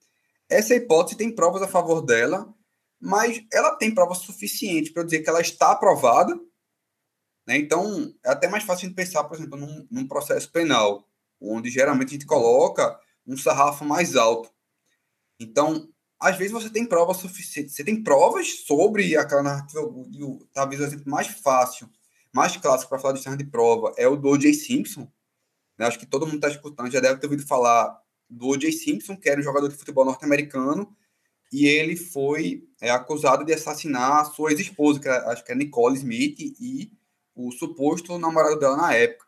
[0.49, 2.53] essa hipótese tem provas a favor dela,
[2.99, 6.39] mas ela tem provas suficientes para dizer que ela está aprovada
[7.45, 7.57] né?
[7.57, 11.07] Então, é até mais fácil de pensar, por exemplo, num, num, processo penal,
[11.39, 14.49] onde geralmente a gente coloca um sarrafo mais alto.
[15.39, 15.87] Então,
[16.19, 20.81] às vezes você tem provas suficientes, você tem provas sobre aquela narrativa, e o, talvez
[20.81, 21.89] o exemplo mais fácil,
[22.33, 24.53] mais clássico para falar de sistema de prova é o do O.J.
[24.53, 25.11] Simpson.
[25.77, 25.85] Né?
[25.85, 28.71] Acho que todo mundo está escutando, já deve ter ouvido falar do O.J.
[28.71, 30.95] Simpson, que era um jogador de futebol norte-americano,
[31.51, 35.55] e ele foi é, acusado de assassinar a sua ex-esposa, que era, acho que é
[35.55, 36.91] Nicole Smith, e
[37.35, 39.25] o suposto namorado dela na época.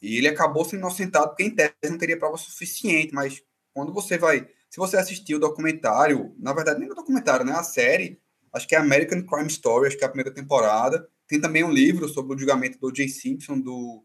[0.00, 3.12] E ele acabou sendo inocentado porque, em tese, não teria prova suficiente.
[3.12, 4.48] Mas quando você vai.
[4.70, 7.52] Se você assistiu o documentário, na verdade, nem o documentário, né?
[7.52, 8.20] A série,
[8.52, 11.08] acho que é American Crime Story, acho que é a primeira temporada.
[11.26, 13.08] Tem também um livro sobre o julgamento do J.
[13.08, 14.04] Simpson, do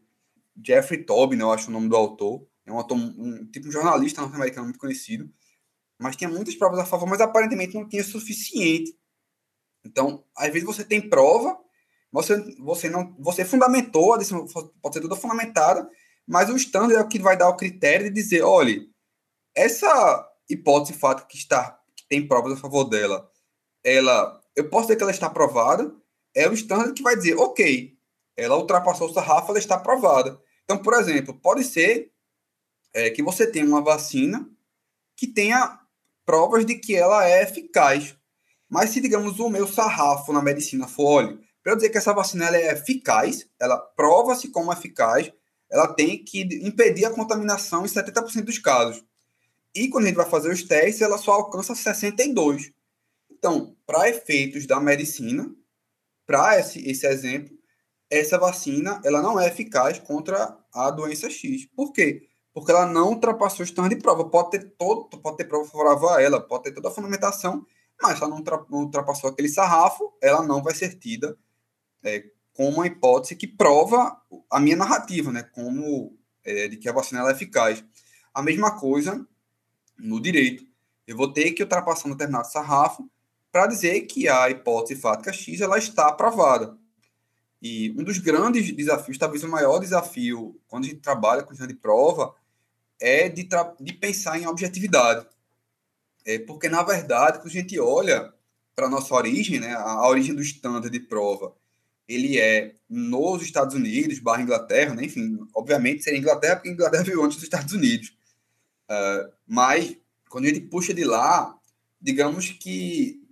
[0.62, 2.46] Jeffrey Tobin, eu acho o nome do autor.
[2.66, 5.30] É um, autor, um tipo um jornalista norte-americano muito conhecido.
[5.98, 8.96] Mas tinha muitas provas a favor, mas aparentemente não tinha suficiente.
[9.84, 11.56] Então, às vezes você tem prova,
[12.10, 14.46] você, você não você fundamentou, a decisão
[14.80, 15.88] pode ser toda fundamentada,
[16.26, 18.80] mas o standard é o que vai dar o critério de dizer, olha,
[19.54, 23.30] essa hipótese fato que está que tem provas a favor dela,
[23.84, 25.94] ela eu posso dizer que ela está aprovada,
[26.34, 27.96] é o standard que vai dizer, ok,
[28.36, 30.40] ela ultrapassou o sarrafo, ela está aprovada.
[30.64, 32.10] Então, por exemplo, pode ser
[32.92, 34.48] é, que você tenha uma vacina
[35.16, 35.80] que tenha
[36.24, 38.16] provas de que ela é eficaz.
[38.68, 42.12] Mas se, digamos, o meu sarrafo na medicina for, olha, para eu dizer que essa
[42.12, 45.30] vacina é eficaz, ela prova-se como eficaz,
[45.70, 49.04] ela tem que impedir a contaminação em 70% dos casos.
[49.74, 52.70] E quando a gente vai fazer os testes, ela só alcança 62.
[53.30, 55.52] Então, para efeitos da medicina,
[56.26, 57.53] para esse, esse exemplo,
[58.18, 61.66] essa vacina ela não é eficaz contra a doença X.
[61.74, 62.28] Por quê?
[62.52, 64.28] Porque ela não ultrapassou o standard de prova.
[64.28, 67.66] Pode ter todo, pode ter prova favorável a ela, pode ter toda a fundamentação,
[68.00, 71.36] mas ela não ultrapassou aquele sarrafo, ela não vai ser tida
[72.02, 74.16] é, como uma hipótese que prova
[74.50, 75.42] a minha narrativa, né?
[75.42, 77.84] Como é, de que a vacina é eficaz.
[78.32, 79.26] A mesma coisa
[79.98, 80.64] no direito.
[81.06, 83.08] Eu vou ter que ultrapassar um determinado sarrafo
[83.50, 86.76] para dizer que a hipótese fática X ela está aprovada.
[87.64, 91.72] E um dos grandes desafios, talvez o maior desafio, quando a gente trabalha com de
[91.72, 92.34] prova,
[93.00, 93.48] é de,
[93.80, 95.26] de pensar em objetividade.
[96.26, 98.34] É porque, na verdade, quando a gente olha
[98.76, 101.56] para a nossa origem, né, a origem do standard de prova,
[102.06, 107.22] ele é nos Estados Unidos, barra Inglaterra, né, enfim, obviamente seria Inglaterra, porque Inglaterra veio
[107.24, 108.14] antes dos Estados Unidos.
[108.90, 109.96] Uh, mas,
[110.28, 111.58] quando a gente puxa de lá,
[111.98, 113.22] digamos que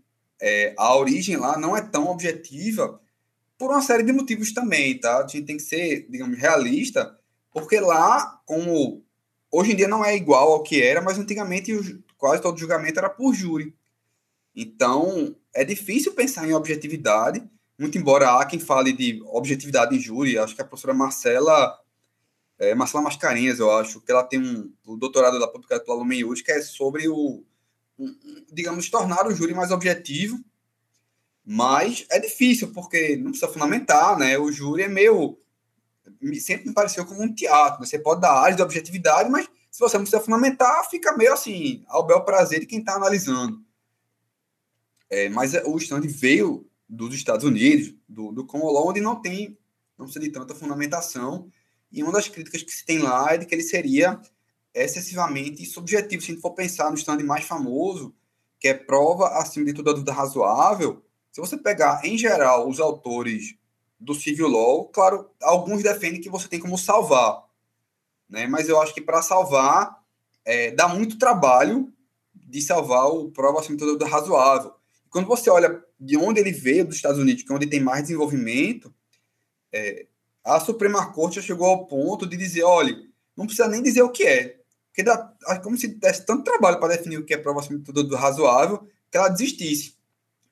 [0.40, 3.01] é, a origem lá não é tão objetiva
[3.62, 5.18] por uma série de motivos também, tá?
[5.18, 7.16] A gente tem que ser, digamos, realista,
[7.52, 9.04] porque lá, como
[9.52, 11.72] hoje em dia não é igual ao que era, mas antigamente
[12.18, 13.72] quase todo julgamento era por júri.
[14.52, 17.40] Então, é difícil pensar em objetividade,
[17.78, 21.78] muito embora há quem fale de objetividade em júri, acho que a professora Marcela,
[22.58, 26.24] é, Marcela Mascarenhas, eu acho, que ela tem um, o doutorado da publicado pela Lumen
[26.24, 27.44] hoje, que é sobre o,
[27.96, 28.16] um,
[28.52, 30.42] digamos, tornar o júri mais objetivo,
[31.44, 34.38] mas é difícil, porque não precisa fundamentar, né?
[34.38, 35.38] O júri é meio.
[36.40, 37.80] Sempre me pareceu como um teatro.
[37.80, 37.86] Né?
[37.86, 41.82] Você pode dar áreas de objetividade, mas se você não precisa fundamentar, fica meio assim,
[41.88, 43.60] ao bel prazer de quem está analisando.
[45.10, 49.58] É, mas o stand veio dos Estados Unidos, do, do Law, onde não tem,
[49.98, 51.50] não precisa de tanta fundamentação.
[51.90, 54.20] E uma das críticas que se tem lá é de que ele seria
[54.74, 56.22] excessivamente subjetivo.
[56.22, 58.14] Se a gente for pensar no stand mais famoso,
[58.58, 61.02] que é prova acima de toda dúvida razoável,
[61.32, 63.56] se você pegar, em geral, os autores
[63.98, 67.44] do civil law, claro, alguns defendem que você tem como salvar,
[68.28, 68.46] né?
[68.46, 70.02] Mas eu acho que para salvar
[70.44, 71.92] é, dá muito trabalho
[72.34, 74.74] de salvar o prova acima razoável.
[75.08, 78.02] Quando você olha de onde ele veio, dos Estados Unidos, que é onde tem mais
[78.02, 78.92] desenvolvimento,
[79.72, 80.06] é,
[80.44, 82.96] a Suprema Corte já chegou ao ponto de dizer, olha,
[83.36, 86.78] não precisa nem dizer o que é, porque dá, é como se desse tanto trabalho
[86.78, 87.82] para definir o que é prova acima
[88.18, 89.96] razoável, que ela desistisse.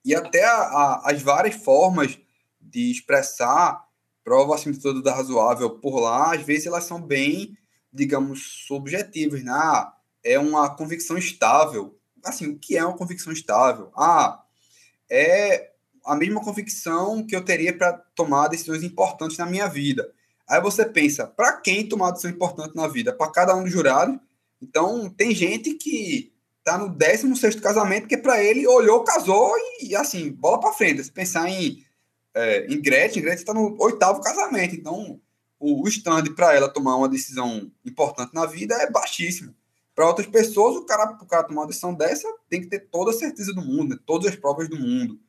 [0.05, 2.19] E até a, a, as várias formas
[2.61, 3.85] de expressar
[4.23, 7.57] prova acima de tudo razoável por lá, às vezes elas são bem,
[7.93, 9.53] digamos, subjetivas, né?
[9.53, 11.99] Ah, é uma convicção estável.
[12.25, 13.91] Assim, o que é uma convicção estável?
[13.97, 14.43] Ah,
[15.11, 15.71] é
[16.05, 20.13] a mesma convicção que eu teria para tomar decisões importantes na minha vida.
[20.49, 23.13] Aí você pensa, para quem tomar decisão importante na vida?
[23.13, 24.19] Para cada um dos jurados?
[24.61, 26.33] Então, tem gente que
[26.65, 31.03] tá no 16 casamento, que para ele olhou, casou e, assim, bola para frente.
[31.03, 31.85] Se pensar em,
[32.35, 34.75] é, em Gretchen, Gretchen está no oitavo casamento.
[34.75, 35.21] Então,
[35.59, 39.55] o, o stand para ela tomar uma decisão importante na vida é baixíssimo.
[39.95, 43.11] Para outras pessoas, o cara, o cara tomar uma decisão dessa tem que ter toda
[43.11, 44.01] a certeza do mundo, né?
[44.07, 45.21] todas as provas do mundo.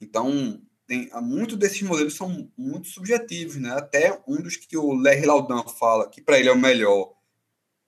[0.00, 3.72] Então, tem, muitos desses modelos são muito subjetivos, né?
[3.72, 7.12] Até um dos que o Larry Laudan fala, que para ele é o melhor,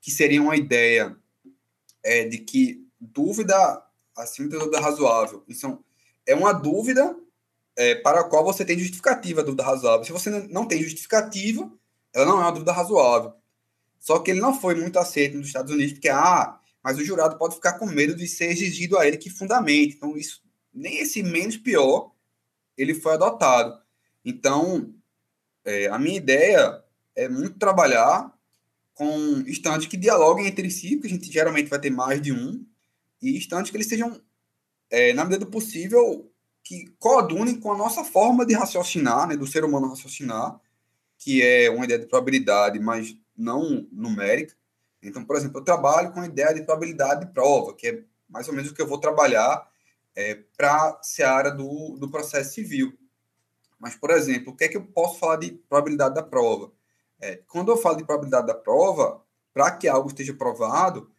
[0.01, 1.16] que seria uma ideia
[2.09, 3.85] é, de que dúvida
[4.16, 5.44] acima da dúvida razoável.
[5.47, 5.85] Isso
[6.27, 7.14] é uma dúvida
[7.77, 10.05] é, para a qual você tem justificativa, dúvida razoável.
[10.07, 11.71] Se você não tem justificativa,
[12.14, 13.35] ela não é uma dúvida razoável.
[14.01, 17.37] Só que ele não foi muito aceito nos Estados Unidos, porque, ah, mas o jurado
[17.37, 19.97] pode ficar com medo de ser exigido a ele que fundamente.
[19.97, 20.42] Então, isso,
[20.73, 22.12] nem esse menos pior,
[22.75, 23.79] ele foi adotado.
[24.25, 24.94] Então,
[25.62, 26.83] é, a minha ideia
[27.14, 28.33] é muito trabalhar
[28.98, 32.66] com estantes que dialoguem entre si, porque a gente geralmente vai ter mais de um,
[33.22, 34.20] e estantes que eles sejam,
[34.90, 36.28] é, na medida do possível,
[36.64, 40.61] que coadunem com a nossa forma de raciocinar, né, do ser humano raciocinar,
[41.16, 44.56] que é uma ideia de probabilidade, mas não numérica.
[45.00, 48.48] Então, por exemplo, eu trabalho com a ideia de probabilidade de prova, que é mais
[48.48, 49.70] ou menos o que eu vou trabalhar
[50.16, 52.98] é, para a área do, do processo civil.
[53.78, 56.72] Mas, por exemplo, o que é que eu posso falar de probabilidade da prova?
[57.20, 61.11] É, quando eu falo de probabilidade da prova, para que algo esteja provado,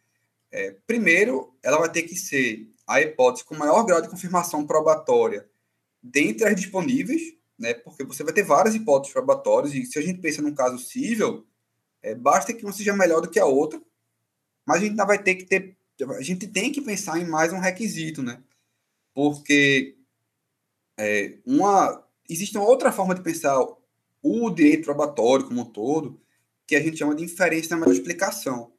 [0.50, 5.48] é, primeiro, ela vai ter que ser a hipótese com maior grau de confirmação probatória
[6.02, 7.22] dentre as disponíveis,
[7.58, 10.78] né, porque você vai ter várias hipóteses probatórias, e se a gente pensa num caso
[10.78, 11.46] civil,
[12.02, 13.80] é, basta que uma seja melhor do que a outra,
[14.66, 15.76] mas a gente ainda vai ter que ter,
[16.16, 18.42] a gente tem que pensar em mais um requisito, né,
[19.14, 19.96] porque
[20.98, 23.62] é, uma, existe uma outra forma de pensar
[24.22, 26.20] o direito probatório como um todo,
[26.66, 28.72] que a gente chama de inferência na melhor explicação.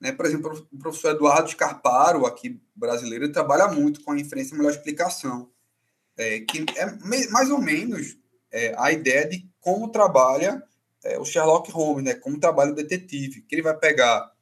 [0.00, 0.12] Né?
[0.12, 4.58] Por exemplo, o professor Eduardo Scarparo, aqui brasileiro, ele trabalha muito com a inferência na
[4.58, 5.50] melhor explicação,
[6.16, 6.86] é, que é
[7.30, 8.16] mais ou menos
[8.50, 10.62] é, a ideia de como trabalha
[11.04, 12.14] é, o Sherlock Holmes, né?
[12.14, 14.32] como trabalha o detetive, que ele vai pegar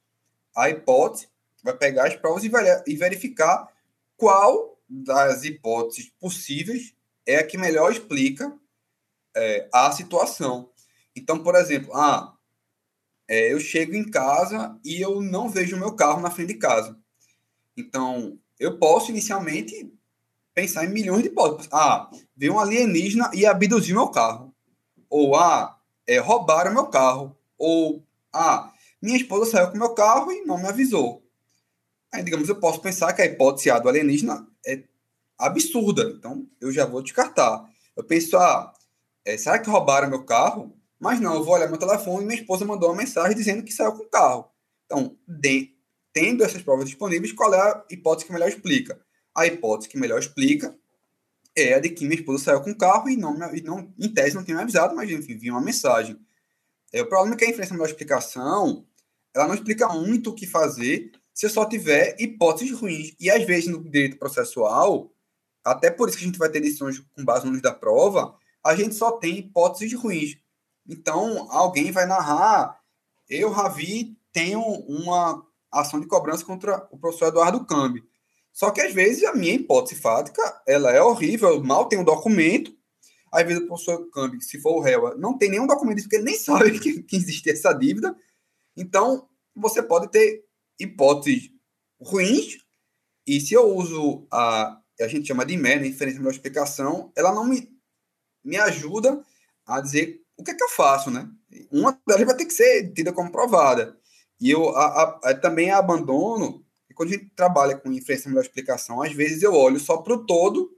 [0.56, 1.28] a hipótese,
[1.62, 2.50] vai pegar as provas e,
[2.86, 3.68] e verificar
[4.16, 6.94] qual das hipóteses possíveis
[7.26, 8.52] é a que melhor explica
[9.36, 10.70] é, a situação.
[11.14, 12.34] Então, por exemplo, ah,
[13.28, 16.58] é, eu chego em casa e eu não vejo o meu carro na frente de
[16.58, 16.98] casa.
[17.76, 19.92] Então, eu posso inicialmente
[20.54, 21.68] pensar em milhões de hipóteses.
[21.72, 24.54] Ah, veio um alienígena e abduziu meu carro.
[25.08, 27.36] Ou, ah, é, roubaram meu carro.
[27.56, 31.24] Ou, ah, minha esposa saiu com meu carro e não me avisou.
[32.12, 34.82] Aí, digamos, eu posso pensar que a hipótese A do alienígena é
[35.38, 36.02] absurda.
[36.16, 37.64] Então, eu já vou descartar.
[37.96, 38.74] Eu penso, ah,
[39.30, 40.76] é, será que roubaram meu carro?
[40.98, 43.72] Mas não, eu vou olhar meu telefone e minha esposa mandou uma mensagem dizendo que
[43.72, 44.50] saiu com o carro.
[44.84, 45.74] Então, de,
[46.12, 49.00] tendo essas provas disponíveis, qual é a hipótese que melhor explica?
[49.34, 50.76] A hipótese que melhor explica
[51.56, 54.12] é a de que minha esposa saiu com o carro e não, e não em
[54.12, 56.18] tese não tinha me avisado, mas enfim, vi uma mensagem.
[56.92, 58.84] É, o problema é que a inferência melhor explicação,
[59.34, 63.14] ela não explica muito o que fazer se eu só tiver hipóteses ruins.
[63.18, 65.12] E às vezes no direito processual,
[65.64, 68.74] até por isso que a gente vai ter decisões com base no da prova, a
[68.74, 70.36] gente só tem hipóteses ruins.
[70.88, 72.80] Então, alguém vai narrar,
[73.28, 78.02] eu, Ravi, tenho uma ação de cobrança contra o professor Eduardo Cambi.
[78.52, 82.04] Só que, às vezes, a minha hipótese fática, ela é horrível, eu mal tenho um
[82.04, 82.76] documento,
[83.32, 86.24] às vezes o professor Cambi, se for o réu, não tem nenhum documento, porque ele
[86.24, 88.16] nem sabe que, que existe essa dívida.
[88.76, 90.44] Então, você pode ter
[90.78, 91.50] hipóteses
[92.00, 92.58] ruins,
[93.26, 97.44] e se eu uso a, a gente chama de né, inferência melhor explicação, ela não
[97.44, 97.68] me
[98.44, 99.22] me ajuda
[99.66, 101.28] a dizer o que é que eu faço, né?
[101.70, 103.96] Uma delas vai ter que ser tida como provada.
[104.40, 109.02] E eu a, a, também abandono, e quando a gente trabalha com inferência melhor explicação,
[109.02, 110.70] às vezes eu olho só para o todo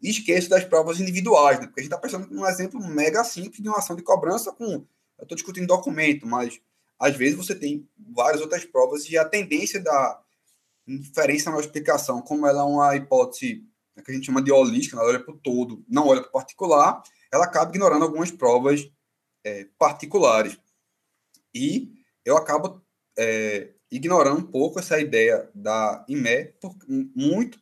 [0.00, 1.66] e esqueço das provas individuais, né?
[1.66, 4.64] Porque a gente está pensando num exemplo mega simples de uma ação de cobrança com.
[5.18, 6.60] Eu estou discutindo documento, mas
[6.98, 10.20] às vezes você tem várias outras provas e a tendência da
[10.86, 13.64] inferência melhor explicação, como ela é uma hipótese
[13.96, 16.30] né, que a gente chama de holística, ela olha para o todo, não olha para
[16.30, 17.02] o particular,
[17.32, 18.90] ela acaba ignorando algumas provas
[19.44, 20.58] é, particulares.
[21.54, 21.92] E
[22.24, 22.82] eu acabo
[23.18, 27.60] é, ignorando um pouco essa ideia da IME, por, muito,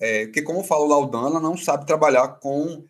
[0.00, 2.88] é, porque, como fala o Laudan, ela não sabe trabalhar com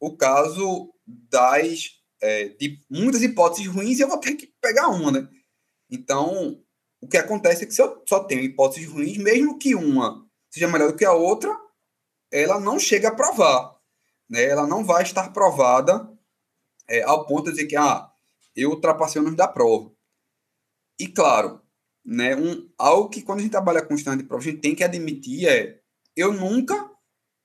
[0.00, 5.10] o caso das é, de muitas hipóteses ruins e eu vou ter que pegar uma,
[5.10, 5.28] né?
[5.90, 6.60] Então,
[7.00, 10.68] o que acontece é que se eu só tenho hipóteses ruins, mesmo que uma seja
[10.68, 11.56] melhor do que a outra,
[12.30, 13.76] ela não chega a provar.
[14.28, 14.44] Né?
[14.44, 16.10] Ela não vai estar provada
[16.88, 18.10] é, ao ponto de dizer que ah,
[18.54, 19.90] eu ultrapassei o número da prova.
[20.98, 21.60] E claro,
[22.04, 24.74] né, um, algo que quando a gente trabalha com estudante de prova, a gente tem
[24.74, 25.80] que admitir é
[26.16, 26.90] eu nunca,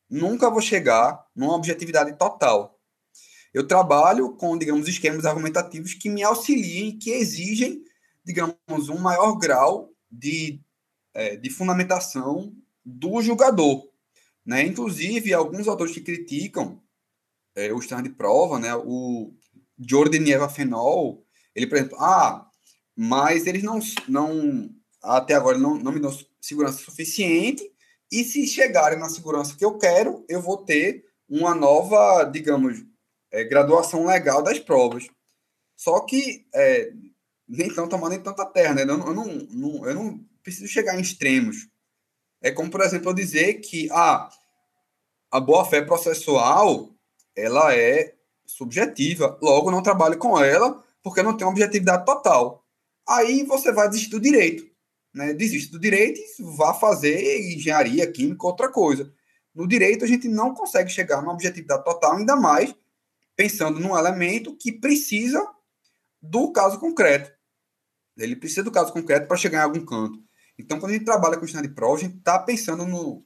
[0.09, 2.79] nunca vou chegar numa objetividade total.
[3.53, 7.83] Eu trabalho com, digamos, esquemas argumentativos que me auxiliem, que exigem,
[8.25, 10.59] digamos, um maior grau de,
[11.13, 12.51] é, de fundamentação
[12.83, 13.92] do julgador.
[14.45, 14.63] Né?
[14.63, 16.81] Inclusive, alguns autores que criticam
[17.55, 18.75] é, o standard de prova, né?
[18.75, 19.33] o
[19.77, 21.25] Jordan Eva Fenol,
[21.55, 22.49] ele, por exemplo, ah,
[22.95, 24.69] mas eles não, não
[25.01, 27.63] até agora não, não me dão segurança suficiente,
[28.11, 32.85] e se chegarem na segurança que eu quero, eu vou ter uma nova, digamos,
[33.31, 35.07] é, graduação legal das provas.
[35.75, 36.93] Só que é,
[37.47, 38.83] nem tão tomando nem tanta terra, né?
[38.83, 41.67] Eu não, eu não, eu não preciso chegar em extremos.
[42.43, 44.29] É como, por exemplo, eu dizer que ah,
[45.31, 46.89] a boa-fé processual
[47.33, 48.13] ela é
[48.45, 52.65] subjetiva, logo não trabalho com ela porque não tem objetividade total.
[53.07, 54.69] Aí você vai desistir do direito.
[55.13, 55.33] Né?
[55.33, 59.11] Desiste do direito e vá fazer engenharia, química, outra coisa.
[59.55, 62.75] no direito a gente não consegue chegar numa objetividade total, ainda mais
[63.35, 65.47] pensando num elemento que precisa
[66.21, 67.31] do caso concreto.
[68.17, 70.19] Ele precisa do caso concreto para chegar em algum canto.
[70.57, 73.23] Então, quando a gente trabalha com o de prova, a gente está pensando no,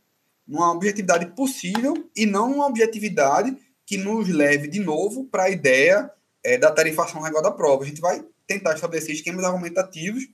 [0.48, 3.56] numa objetividade possível e não uma objetividade
[3.86, 6.12] que nos leve de novo para a ideia
[6.44, 7.84] é, da tarifação legal da prova.
[7.84, 10.28] A gente vai tentar estabelecer esquemas argumentativos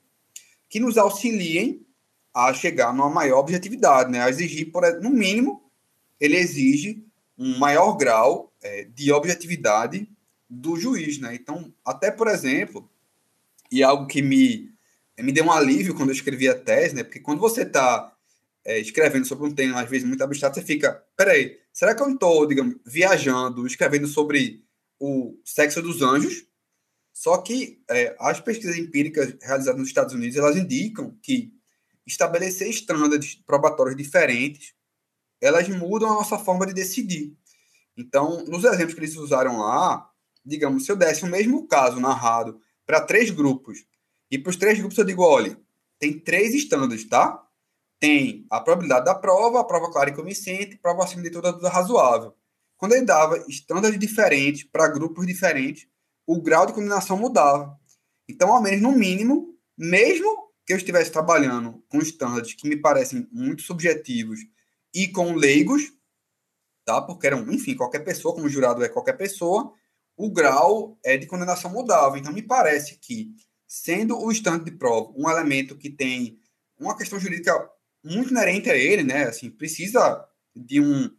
[0.69, 1.85] que nos auxiliem
[2.33, 4.21] a chegar numa maior objetividade, né?
[4.21, 5.63] a exigir, por, no mínimo,
[6.19, 7.05] ele exige
[7.37, 10.09] um maior grau é, de objetividade
[10.49, 11.19] do juiz.
[11.19, 11.35] Né?
[11.35, 12.89] Então, até por exemplo,
[13.71, 14.72] e algo que me,
[15.21, 17.03] me deu um alívio quando eu escrevi a tese, né?
[17.03, 18.15] porque quando você está
[18.65, 22.09] é, escrevendo sobre um tema, às vezes muito abstrato, você fica, peraí, será que eu
[22.09, 24.63] estou, digamos, viajando, escrevendo sobre
[24.99, 26.45] o sexo dos anjos?
[27.13, 31.53] Só que é, as pesquisas empíricas realizadas nos Estados Unidos, elas indicam que
[32.07, 34.73] estabelecer estándares probatórios diferentes,
[35.39, 37.37] elas mudam a nossa forma de decidir.
[37.95, 40.09] Então, nos exemplos que eles usaram lá,
[40.43, 43.85] digamos, se eu desse o mesmo caso narrado para três grupos,
[44.33, 45.57] e para os três grupos eu digo, olha,
[45.99, 47.43] tem três estándares, tá?
[48.03, 51.69] tem a probabilidade da prova, a prova clara e convincente, prova acima de toda dúvida
[51.69, 52.35] razoável.
[52.75, 55.87] Quando ele dava estándares diferentes para grupos diferentes,
[56.27, 57.79] o grau de condenação mudava.
[58.27, 63.25] Então, ao menos no mínimo, mesmo que eu estivesse trabalhando com estándares que me parecem
[63.31, 64.41] muito subjetivos
[64.93, 65.93] e com leigos,
[66.83, 67.01] tá?
[67.01, 69.71] Porque eram, enfim, qualquer pessoa, como jurado é qualquer pessoa,
[70.17, 72.19] o grau é de condenação mudava.
[72.19, 73.33] Então, me parece que,
[73.73, 76.37] sendo o estande de prova um elemento que tem
[76.79, 77.51] uma questão jurídica
[78.03, 79.23] muito inerente a ele, né?
[79.23, 80.23] Assim, precisa
[80.55, 81.09] de um.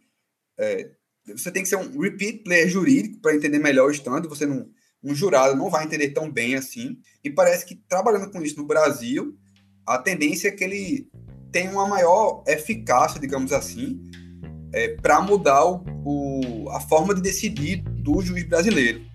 [0.57, 0.89] É,
[1.27, 4.21] você tem que ser um repeat player jurídico para entender melhor o stand.
[4.29, 4.69] Você não.
[5.03, 6.97] Um jurado não vai entender tão bem assim.
[7.21, 9.37] E parece que trabalhando com isso no Brasil,
[9.85, 11.09] a tendência é que ele
[11.51, 14.01] tenha uma maior eficácia, digamos assim,
[14.73, 19.05] é, para mudar o, o, a forma de decidir do juiz brasileiro.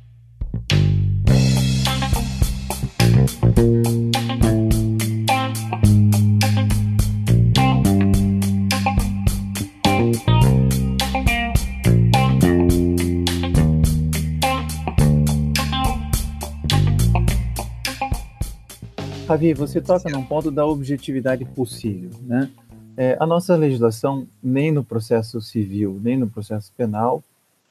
[19.31, 22.51] Fabi, você toca num ponto da objetividade possível, né?
[22.97, 27.23] É, a nossa legislação, nem no processo civil, nem no processo penal,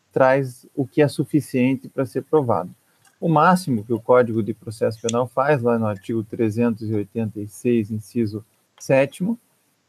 [0.10, 2.74] traz o que é suficiente para ser provado.
[3.20, 8.42] O máximo que o Código de Processo Penal faz, lá no artigo 386, inciso
[8.80, 9.30] 7,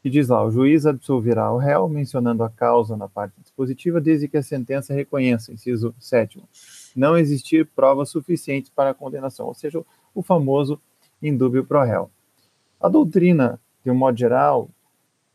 [0.03, 4.27] que diz lá: o juiz absolverá o réu, mencionando a causa na parte dispositiva, desde
[4.27, 6.43] que a sentença reconheça, inciso 7,
[6.93, 9.81] não existir provas suficientes para a condenação, ou seja,
[10.13, 10.77] o famoso
[11.21, 12.09] indúbio pro réu.
[12.79, 14.69] A doutrina, de um modo geral,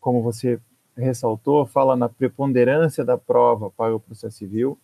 [0.00, 0.58] como você
[0.96, 4.78] ressaltou, fala na preponderância da prova para o processo civil,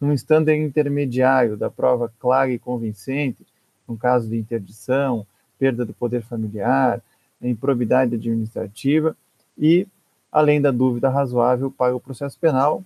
[0.00, 3.44] num estándar intermediário da prova clara e convincente,
[3.86, 5.26] no caso de interdição,
[5.58, 7.02] perda do poder familiar,
[7.42, 9.16] improbidade administrativa
[9.56, 9.86] e,
[10.30, 12.84] além da dúvida razoável para o processo penal,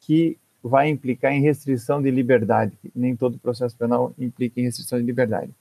[0.00, 2.72] que vai implicar em restrição de liberdade.
[2.94, 5.52] Nem todo processo penal implica em restrição de liberdade.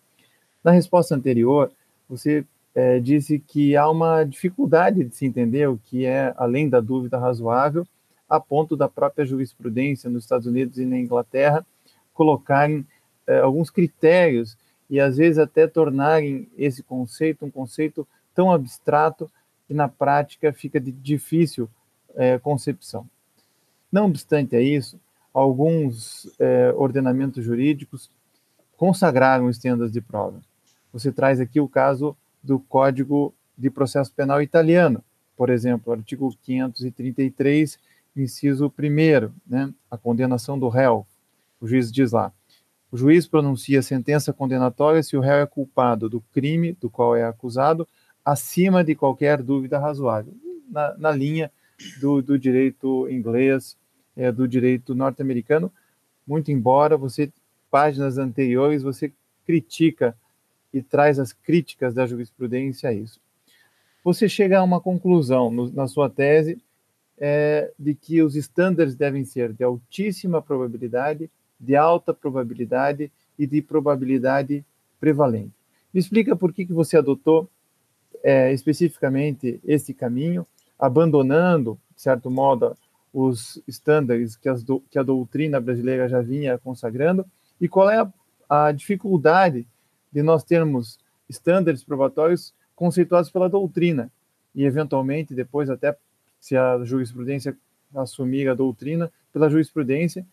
[0.63, 1.71] Na resposta anterior,
[2.07, 2.45] você
[2.75, 7.17] é, disse que há uma dificuldade de se entender o que é, além da dúvida
[7.17, 7.85] razoável,
[8.29, 11.65] a ponto da própria jurisprudência nos Estados Unidos e na Inglaterra
[12.13, 12.85] colocarem
[13.27, 14.57] é, alguns critérios
[14.89, 19.29] e às vezes até tornarem esse conceito um conceito tão abstrato
[19.67, 21.67] que na prática fica de difícil
[22.15, 23.07] é, concepção.
[23.91, 24.99] Não obstante a isso,
[25.33, 28.09] alguns é, ordenamentos jurídicos
[28.77, 30.41] consagraram os tendas de prova
[30.91, 35.03] você traz aqui o caso do Código de Processo Penal italiano,
[35.37, 37.79] por exemplo, artigo 533,
[38.15, 41.05] inciso 1, né, a condenação do réu.
[41.59, 42.31] O juiz diz lá:
[42.91, 47.23] o juiz pronuncia sentença condenatória se o réu é culpado do crime do qual é
[47.23, 47.87] acusado,
[48.23, 50.33] acima de qualquer dúvida razoável,
[50.69, 51.51] na, na linha
[51.99, 53.77] do, do, direito inglês,
[54.15, 55.71] é, do direito norte-americano,
[56.27, 57.31] muito embora você,
[57.69, 59.11] páginas anteriores, você
[59.45, 60.15] critica
[60.73, 63.19] e traz as críticas da jurisprudência a isso.
[64.03, 66.61] Você chega a uma conclusão no, na sua tese
[67.19, 73.61] é, de que os estándares devem ser de altíssima probabilidade, de alta probabilidade e de
[73.61, 74.65] probabilidade
[74.99, 75.53] prevalente.
[75.93, 77.49] Me explica por que, que você adotou
[78.23, 80.45] é, especificamente esse caminho,
[80.79, 82.75] abandonando, de certo modo,
[83.13, 84.49] os estándares que,
[84.89, 87.25] que, a doutrina brasileira já vinha consagrando,
[87.59, 89.67] e qual é a, a dificuldade
[90.11, 90.99] de nós termos
[91.29, 94.11] estándares probatórios conceituados pela doutrina
[94.53, 95.97] e, eventualmente, depois até,
[96.39, 97.57] se a jurisprudência
[97.95, 100.25] assumir a doutrina pela jurisprudência,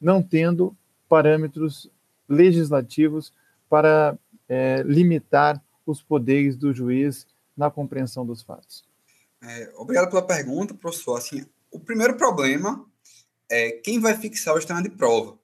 [0.00, 0.76] não tendo
[1.08, 1.90] parâmetros
[2.28, 3.32] legislativos
[3.68, 4.16] para
[4.48, 8.84] é, limitar os poderes do juiz na compreensão dos fatos.
[9.42, 11.16] É, obrigado pela pergunta, professor.
[11.16, 12.84] Assim, o primeiro problema
[13.50, 15.38] é quem vai fixar o externo de prova,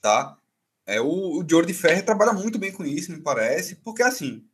[0.00, 0.36] tá?
[0.84, 4.44] É, o, o de Ferro trabalha muito bem com isso, me parece, porque assim,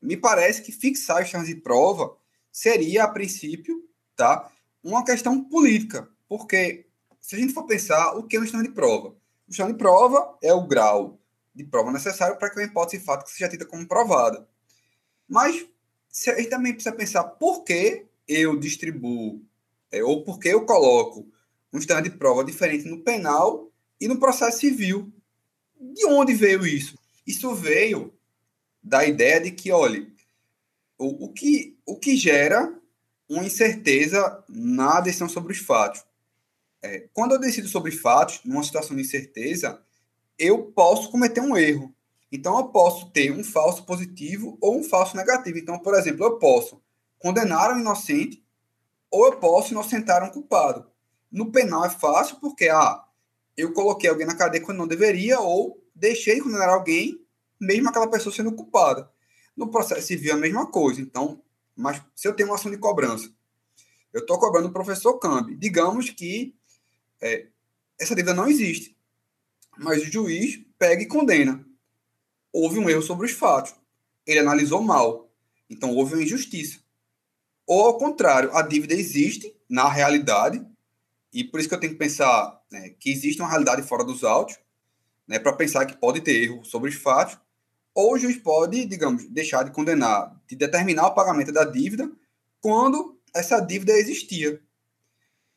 [0.00, 2.16] me parece que fixar externo de prova
[2.52, 4.50] seria, a princípio, tá,
[4.82, 6.86] uma questão política, porque
[7.20, 9.08] se a gente for pensar, o que é um externo de prova?
[9.46, 11.18] O externo de prova é o grau
[11.54, 14.46] de prova necessário para que uma hipótese de fato seja tida como provada.
[15.28, 15.66] Mas
[16.28, 19.42] a gente também precisa pensar por que eu distribuo,
[19.90, 21.26] é, ou por que eu coloco
[21.72, 25.12] um externo de prova diferente no penal e no processo civil.
[25.80, 26.98] De onde veio isso?
[27.26, 28.12] Isso veio
[28.82, 30.06] da ideia de que, olha,
[30.98, 32.74] o, o, que, o que gera
[33.28, 36.04] uma incerteza na decisão sobre os fatos.
[36.82, 39.82] É, quando eu decido sobre fatos, numa situação de incerteza,
[40.38, 41.94] eu posso cometer um erro.
[42.30, 45.58] Então, eu posso ter um falso positivo ou um falso negativo.
[45.58, 46.80] Então, por exemplo, eu posso
[47.18, 48.42] condenar um inocente
[49.10, 50.86] ou eu posso inocentar um culpado.
[51.30, 53.04] No penal é fácil porque, ah,
[53.58, 57.20] eu coloquei alguém na cadeia quando não deveria, ou deixei de condenar alguém,
[57.60, 59.10] mesmo aquela pessoa sendo culpada.
[59.56, 61.00] No processo civil é a mesma coisa.
[61.00, 61.42] Então,
[61.74, 63.28] mas se eu tenho uma ação de cobrança,
[64.12, 65.56] eu estou cobrando o professor Cambi.
[65.56, 66.54] Digamos que
[67.20, 67.48] é,
[67.98, 68.96] essa dívida não existe,
[69.76, 71.66] mas o juiz pega e condena.
[72.52, 73.74] Houve um erro sobre os fatos.
[74.24, 75.28] Ele analisou mal.
[75.68, 76.78] Então, houve uma injustiça.
[77.66, 80.64] Ou, ao contrário, a dívida existe na realidade,
[81.32, 84.24] e por isso que eu tenho que pensar né, que existe uma realidade fora dos
[84.24, 84.58] autos,
[85.26, 87.38] né, para pensar que pode ter erro sobre os fatos,
[87.94, 92.10] ou o juiz pode, digamos, deixar de condenar, de determinar o pagamento da dívida
[92.60, 94.60] quando essa dívida existia.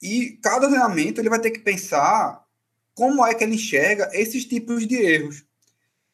[0.02, 2.44] E cada ordenamento ele vai ter que pensar
[2.94, 5.46] como é que ele enxerga esses tipos de erros.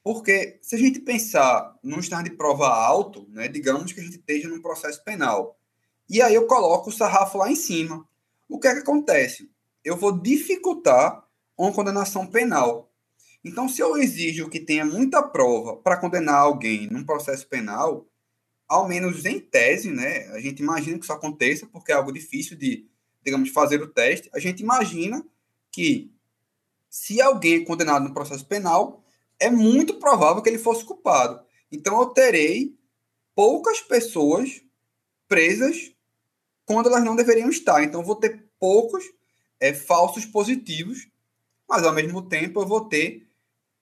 [0.04, 4.18] Porque se a gente pensar num estado de prova alto, né, digamos que a gente
[4.18, 5.58] esteja num processo penal,
[6.10, 8.08] e aí eu coloco o sarrafo lá em cima,
[8.50, 9.50] o que é que acontece?
[9.84, 11.26] Eu vou dificultar
[11.58, 12.92] uma condenação penal.
[13.44, 18.08] Então, se eu exijo que tenha muita prova para condenar alguém num processo penal,
[18.68, 20.28] ao menos em tese, né?
[20.32, 22.86] A gente imagina que isso aconteça, porque é algo difícil de,
[23.24, 24.30] digamos, fazer o teste.
[24.34, 25.26] A gente imagina
[25.72, 26.12] que
[26.90, 29.04] se alguém é condenado no processo penal,
[29.40, 31.40] é muito provável que ele fosse culpado.
[31.72, 32.76] Então, eu terei
[33.34, 34.62] poucas pessoas
[35.28, 35.94] presas
[36.68, 37.82] quando elas não deveriam estar.
[37.82, 39.04] Então, vou ter poucos
[39.60, 41.08] é, falsos positivos,
[41.68, 43.26] mas ao mesmo tempo eu vou ter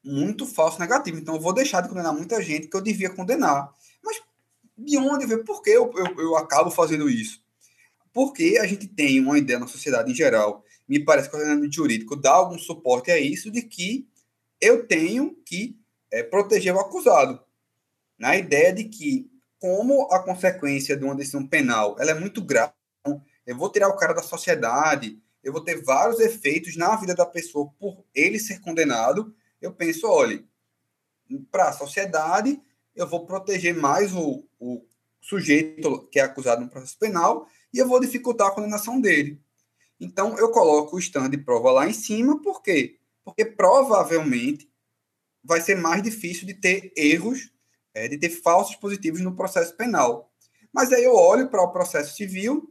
[0.03, 1.17] muito falso negativo.
[1.17, 3.73] Então, eu vou deixar de condenar muita gente que eu devia condenar.
[4.03, 4.21] Mas
[4.77, 5.43] de onde ver?
[5.43, 7.43] Por que eu, eu, eu acabo fazendo isso?
[8.13, 11.75] Porque a gente tem uma ideia na sociedade em geral, me parece que o ordenamento
[11.75, 14.07] jurídico dá algum suporte a isso, de que
[14.61, 15.77] eu tenho que
[16.11, 17.43] é, proteger o acusado.
[18.17, 19.29] Na ideia de que,
[19.66, 22.72] como a consequência de uma decisão penal ela é muito grave,
[23.47, 27.26] eu vou tirar o cara da sociedade, eu vou ter vários efeitos na vida da
[27.26, 30.43] pessoa por ele ser condenado, eu penso, olha,
[31.51, 32.61] para a sociedade,
[32.95, 34.86] eu vou proteger mais o, o
[35.20, 39.41] sujeito que é acusado no processo penal e eu vou dificultar a condenação dele.
[39.99, 42.99] Então, eu coloco o stand de prova lá em cima, por quê?
[43.24, 44.70] Porque provavelmente
[45.43, 47.49] vai ser mais difícil de ter erros,
[47.95, 50.29] é, de ter falsos positivos no processo penal.
[50.71, 52.69] Mas aí eu olho para o processo civil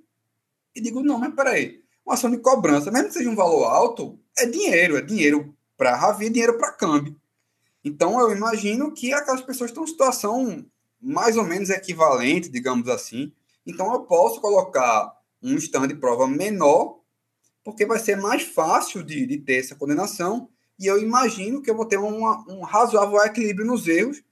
[0.76, 4.18] e digo, não, mas peraí, uma ação de cobrança, mesmo que seja um valor alto,
[4.36, 7.18] é dinheiro, é dinheiro para Ravi, é dinheiro para câmbio.
[7.82, 10.66] Então eu imagino que aquelas pessoas estão em situação
[11.00, 13.32] mais ou menos equivalente, digamos assim.
[13.66, 15.12] Então eu posso colocar
[15.42, 17.00] um stand de prova menor,
[17.62, 20.48] porque vai ser mais fácil de, de ter essa condenação,
[20.78, 24.22] e eu imagino que eu vou ter uma, um razoável equilíbrio nos erros,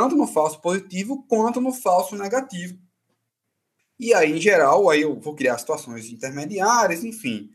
[0.00, 2.78] tanto no falso positivo quanto no falso negativo.
[3.98, 7.50] E aí, em geral, aí eu vou criar situações intermediárias, enfim.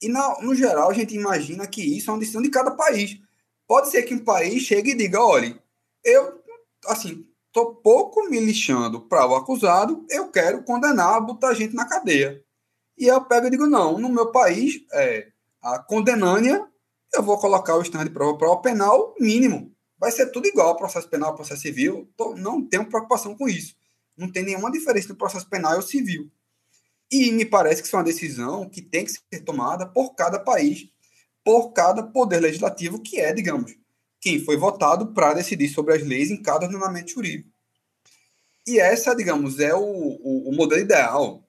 [0.00, 3.18] E na, no geral, a gente imagina que isso é uma decisão de cada país.
[3.66, 5.62] Pode ser que um país chegue e diga, olha,
[6.02, 6.42] eu,
[6.86, 12.42] assim, tô pouco me lixando para o acusado, eu quero condenar, botar gente na cadeia.
[12.96, 15.28] E eu pego e digo, não, no meu país, é,
[15.60, 16.66] a condenânia,
[17.12, 19.73] eu vou colocar o estado de prova para o penal mínimo.
[19.98, 22.08] Vai ser tudo igual, processo penal, processo civil.
[22.36, 23.74] Não tenho preocupação com isso.
[24.16, 26.30] Não tem nenhuma diferença no processo penal e civil.
[27.10, 30.38] E me parece que isso é uma decisão que tem que ser tomada por cada
[30.38, 30.88] país,
[31.44, 33.76] por cada poder legislativo, que é, digamos,
[34.20, 37.50] quem foi votado para decidir sobre as leis em cada ordenamento jurídico.
[38.66, 41.46] E essa, digamos, é o, o, o modelo ideal.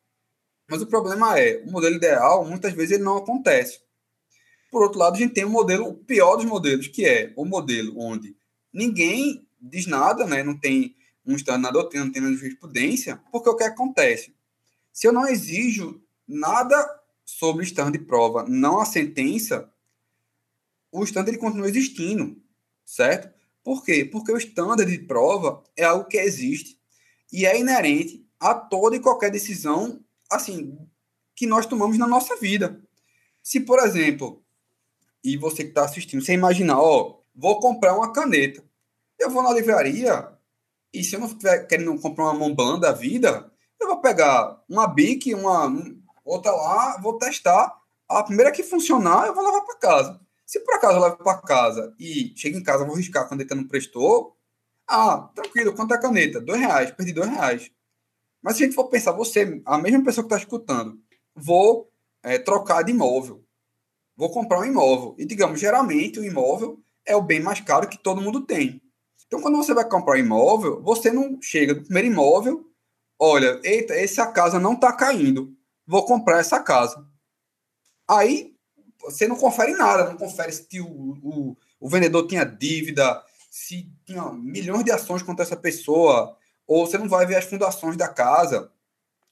[0.70, 3.80] Mas o problema é, o modelo ideal, muitas vezes, ele não acontece.
[4.76, 7.32] Por outro lado, a gente tem o um modelo, o pior dos modelos, que é
[7.38, 8.36] o modelo onde
[8.74, 10.44] ninguém diz nada, né?
[10.44, 14.36] não tem um estado na doutrina, não tem na jurisprudência, porque o que acontece?
[14.92, 16.76] Se eu não exijo nada
[17.24, 19.72] sobre o stand de prova, não a sentença,
[20.92, 22.36] o stand ele continua existindo,
[22.84, 23.34] certo?
[23.64, 24.04] Por quê?
[24.04, 26.78] Porque o standard de prova é algo que existe
[27.32, 30.78] e é inerente a toda e qualquer decisão, assim,
[31.34, 32.84] que nós tomamos na nossa vida.
[33.42, 34.44] Se, por exemplo,
[35.26, 38.64] e você que está assistindo, você imaginar, ó, vou comprar uma caneta.
[39.18, 40.30] Eu vou na livraria
[40.94, 43.52] e se eu não estiver querendo comprar uma Montblanc da vida,
[43.82, 45.74] eu vou pegar uma Bic, uma
[46.24, 47.76] outra lá, vou testar.
[48.08, 50.22] A primeira que funcionar, eu vou levar para casa.
[50.46, 53.56] Se por acaso eu levo para casa e chego em casa, vou riscar a caneta
[53.56, 54.38] não prestou,
[54.88, 56.40] ah, tranquilo, quanto é a caneta?
[56.40, 57.72] Dois reais, perdi dois reais.
[58.44, 61.00] Mas se a gente for pensar, você, a mesma pessoa que está escutando,
[61.36, 63.45] vou é, trocar de imóvel,
[64.16, 65.16] vou comprar um imóvel.
[65.18, 68.82] E digamos, geralmente o imóvel é o bem mais caro que todo mundo tem.
[69.28, 72.66] Então, quando você vai comprar um imóvel, você não chega no primeiro imóvel,
[73.20, 75.56] olha, eita, essa casa não está caindo,
[75.86, 77.06] vou comprar essa casa.
[78.08, 78.56] Aí
[79.02, 84.32] você não confere nada, não confere se o, o, o vendedor tinha dívida, se tinha
[84.32, 86.38] milhões de ações contra essa pessoa,
[86.68, 88.72] ou você não vai ver as fundações da casa.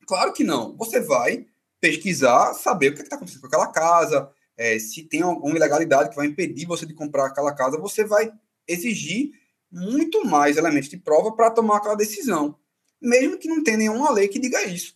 [0.07, 0.75] Claro que não.
[0.77, 1.45] Você vai
[1.79, 6.09] pesquisar, saber o que é está acontecendo com aquela casa, é, se tem alguma ilegalidade
[6.09, 8.31] que vai impedir você de comprar aquela casa, você vai
[8.67, 9.31] exigir
[9.71, 12.57] muito mais elementos de prova para tomar aquela decisão,
[13.01, 14.95] mesmo que não tenha nenhuma lei que diga isso.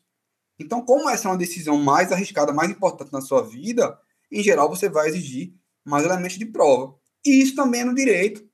[0.60, 4.00] Então, como essa é uma decisão mais arriscada, mais importante na sua vida,
[4.32, 5.54] em geral você vai exigir
[5.84, 6.96] mais elementos de prova.
[7.26, 8.48] E isso também é no direito.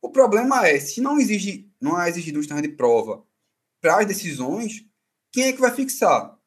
[0.00, 3.24] O problema é, se não exige, não é exigido um standard de prova
[3.80, 4.84] para as decisões,
[5.32, 6.38] quem é que vai fixar?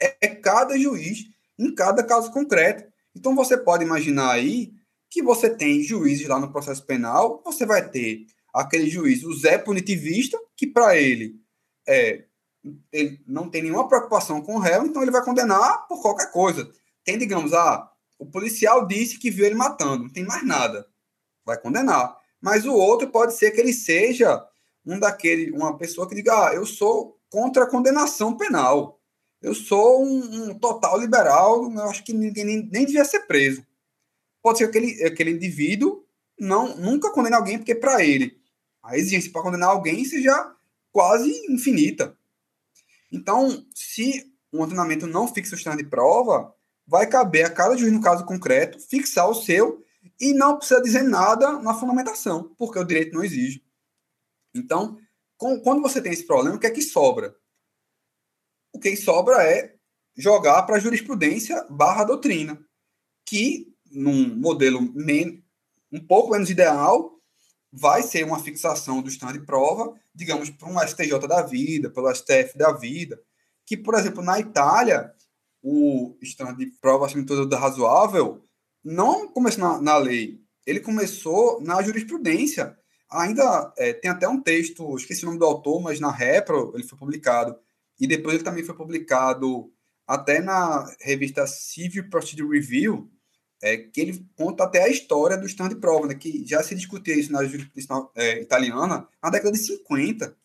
[0.00, 1.24] É, é cada juiz
[1.58, 2.90] em cada caso concreto.
[3.16, 4.74] Então você pode imaginar aí
[5.10, 9.56] que você tem juízes lá no processo penal, você vai ter aquele juiz, o Zé
[9.56, 11.40] punitivista, que para ele
[11.88, 12.24] é
[12.92, 16.68] ele não tem nenhuma preocupação com o réu, então ele vai condenar por qualquer coisa.
[17.04, 17.88] Tem, digamos, ah,
[18.18, 20.84] o policial disse que viu ele matando, não tem mais nada.
[21.44, 22.16] Vai condenar.
[22.40, 24.44] Mas o outro pode ser que ele seja
[24.84, 29.00] um daquele, uma pessoa que diga: ah, eu sou contra a condenação penal.
[29.40, 33.64] Eu sou um, um total liberal, eu acho que ninguém nem, nem devia ser preso.
[34.42, 36.04] Pode ser que aquele, aquele indivíduo
[36.38, 38.40] não nunca condene alguém, porque para ele
[38.82, 40.54] a exigência para condenar alguém seja
[40.92, 42.16] quase infinita.
[43.10, 46.54] Então, se um treinamento não fixa o standard de prova,
[46.86, 49.84] vai caber a cada juiz, no caso concreto, fixar o seu
[50.20, 53.62] e não precisa dizer nada na fundamentação, porque o direito não exige.
[54.54, 54.96] Então,
[55.36, 57.34] com, quando você tem esse problema, o que é que sobra?
[58.72, 59.74] O que sobra é
[60.16, 62.58] jogar para a jurisprudência barra doutrina,
[63.24, 64.80] que num modelo
[65.92, 67.16] um pouco menos ideal,
[67.72, 72.12] vai ser uma fixação do stand de prova, digamos, para um STJ da vida, pelo
[72.14, 73.20] STF da vida,
[73.64, 75.12] que, por exemplo, na Itália,
[75.62, 78.42] o stand de prova de tudo razoável
[78.84, 82.76] não começou na, na, lei, ele começou na jurisprudência.
[83.10, 86.84] Ainda é, tem até um texto, esqueci o nome do autor, mas na Repro ele
[86.84, 87.58] foi publicado,
[87.98, 89.72] e depois ele também foi publicado
[90.06, 93.10] até na revista Civil Procedure Review,
[93.62, 96.74] é, que ele conta até a história do stand de prova, né, que já se
[96.74, 100.36] discutia isso na jurisprudência é, italiana na década de 50.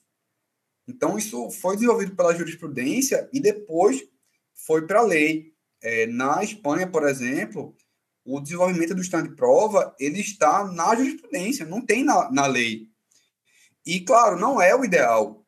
[0.87, 4.03] Então, isso foi desenvolvido pela jurisprudência e depois
[4.53, 5.51] foi para a lei.
[5.83, 7.75] É, na Espanha, por exemplo,
[8.23, 12.87] o desenvolvimento do stand de prova ele está na jurisprudência, não tem na, na lei.
[13.85, 15.40] E, claro, não é o ideal.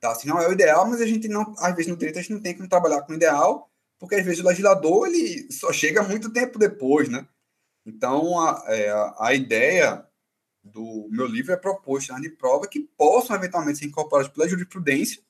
[0.00, 0.12] Tá?
[0.12, 2.32] Assim, não é o ideal, mas a gente não, às vezes no direito a gente
[2.32, 6.02] não tem como trabalhar com o ideal, porque às vezes o legislador ele só chega
[6.02, 7.26] muito tempo depois, né?
[7.84, 10.04] Então, a, é, a, ideia
[10.62, 15.22] do meu livro é propor stand de prova que possam eventualmente ser incorporados pela jurisprudência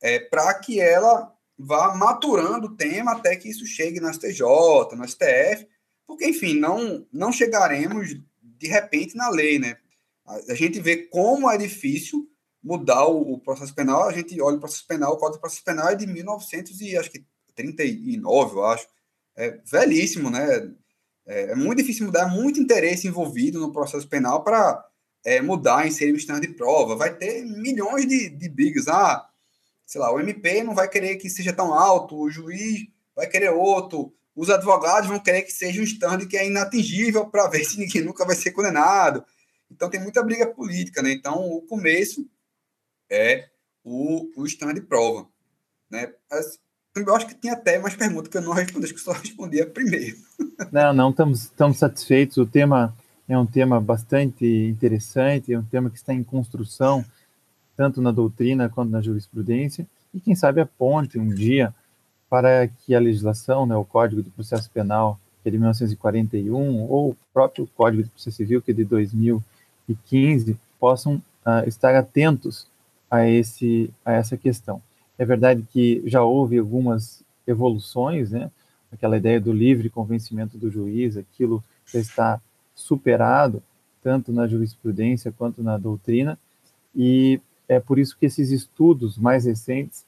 [0.00, 4.42] é, para que ela vá maturando o tema até que isso chegue no STJ,
[4.96, 5.66] no STF,
[6.06, 9.76] porque, enfim, não, não chegaremos de repente na lei, né?
[10.48, 12.30] A gente vê como é difícil
[12.64, 15.62] mudar o, o, processo penal, a gente olha o processo penal, o Código de Processo
[15.62, 18.88] Penal é de 1939, eu acho.
[19.36, 20.72] É velhíssimo, né?
[21.26, 24.82] É, é muito difícil mudar, é muito interesse envolvido no processo penal para
[25.24, 26.96] é, mudar, inserir um estado de prova.
[26.96, 28.88] Vai ter milhões de, de brigas.
[28.88, 29.28] Ah,
[29.84, 33.50] sei lá, o MP não vai querer que seja tão alto, o juiz vai querer
[33.50, 37.78] outro, os advogados vão querer que seja um stand que é inatingível para ver se
[37.78, 39.24] ninguém nunca vai ser condenado.
[39.70, 41.12] Então tem muita briga política, né?
[41.12, 42.26] Então o começo
[43.14, 43.48] é
[43.84, 45.26] o, o de prova,
[45.90, 46.12] né?
[46.30, 46.58] As,
[46.96, 49.66] Eu acho que tinha até mais perguntas que eu não respondi, acho que só respondia
[49.66, 50.16] primeiro.
[50.70, 52.36] Não, não, estamos, estamos satisfeitos.
[52.36, 52.94] O tema
[53.28, 57.04] é um tema bastante interessante, é um tema que está em construção,
[57.76, 61.74] tanto na doutrina quanto na jurisprudência, e quem sabe aponte um dia
[62.30, 67.10] para que a legislação, né, o Código de Processo Penal, que é de 1941, ou
[67.10, 72.66] o próprio Código de Processo Civil, que é de 2015, possam uh, estar atentos
[73.14, 74.82] a, esse, a essa questão.
[75.16, 78.50] É verdade que já houve algumas evoluções, né?
[78.92, 82.40] Aquela ideia do livre convencimento do juiz, aquilo já está
[82.74, 83.62] superado
[84.02, 86.38] tanto na jurisprudência quanto na doutrina,
[86.94, 90.04] e é por isso que esses estudos mais recentes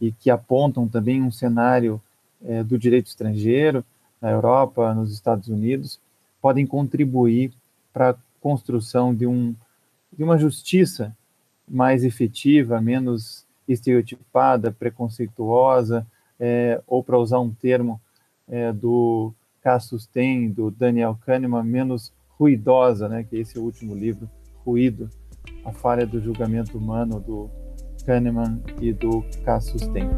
[0.00, 2.00] e que apontam também um cenário
[2.44, 3.84] é, do direito estrangeiro
[4.20, 5.98] na Europa, nos Estados Unidos,
[6.40, 7.52] podem contribuir
[7.92, 9.54] para a construção de, um,
[10.16, 11.16] de uma justiça
[11.68, 16.06] mais efetiva, menos estereotipada, preconceituosa,
[16.40, 18.00] é, ou para usar um termo
[18.48, 23.94] é, do Cassius Tem, do Daniel Kahneman, menos ruidosa, né, que esse é o último
[23.94, 24.28] livro,
[24.64, 25.10] Ruído,
[25.64, 27.50] a falha do julgamento humano do
[28.04, 30.08] Kahneman e do Cassius Tem.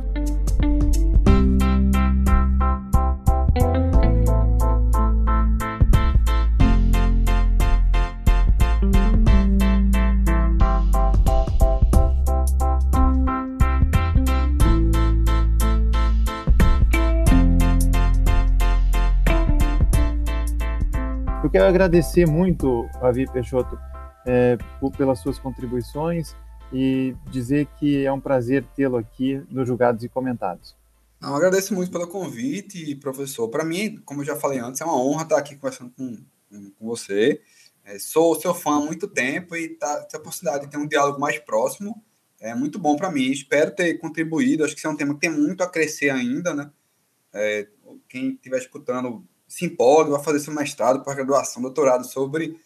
[21.50, 23.76] Eu quero agradecer muito, Avi Peixoto,
[24.24, 24.56] é,
[24.96, 26.36] pelas suas contribuições
[26.72, 30.76] e dizer que é um prazer tê-lo aqui no Julgados e Comentados.
[31.20, 33.48] Não, agradeço muito pelo convite, professor.
[33.48, 36.18] Para mim, como eu já falei antes, é uma honra estar aqui conversando com,
[36.78, 37.42] com você.
[37.84, 40.86] É, sou seu fã há muito tempo e tá, ter a possibilidade de ter um
[40.86, 42.00] diálogo mais próximo
[42.38, 43.28] é muito bom para mim.
[43.32, 44.64] Espero ter contribuído.
[44.64, 46.70] Acho que isso é um tema que tem muito a crescer ainda, né?
[47.32, 47.66] É,
[48.08, 52.56] quem estiver escutando se empolgue, vai fazer seu mestrado, pós-graduação, doutorado sobre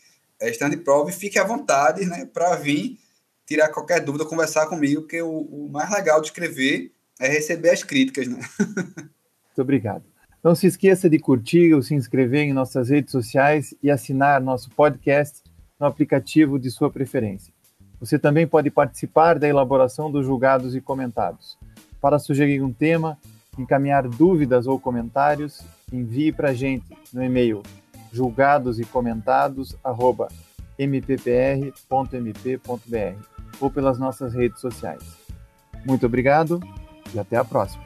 [0.41, 2.99] é, stand prova e fique à vontade né, para vir
[3.47, 7.83] tirar qualquer dúvida, conversar comigo, porque o, o, mais legal de escrever é receber as
[7.83, 8.29] críticas.
[8.29, 8.39] Né?
[8.59, 10.05] Muito obrigado.
[10.43, 14.71] Não se esqueça de curtir ou se inscrever em nossas redes sociais e assinar nosso
[14.71, 15.43] podcast
[15.81, 17.53] no aplicativo de sua preferência.
[17.99, 21.57] Você também pode participar da elaboração dos julgados e comentados.
[21.99, 23.19] Para sugerir um tema,
[23.59, 25.63] encaminhar dúvidas ou comentários,
[25.93, 27.63] envie para a gente no e-mail
[28.13, 29.77] julgados e comentados
[30.79, 31.75] mppr.mp.br
[33.61, 35.03] ou pelas nossas redes sociais.
[35.85, 36.61] Muito obrigado
[37.13, 37.85] e até a próxima.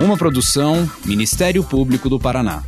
[0.00, 2.62] Uma produção Ministério Público do Paraná.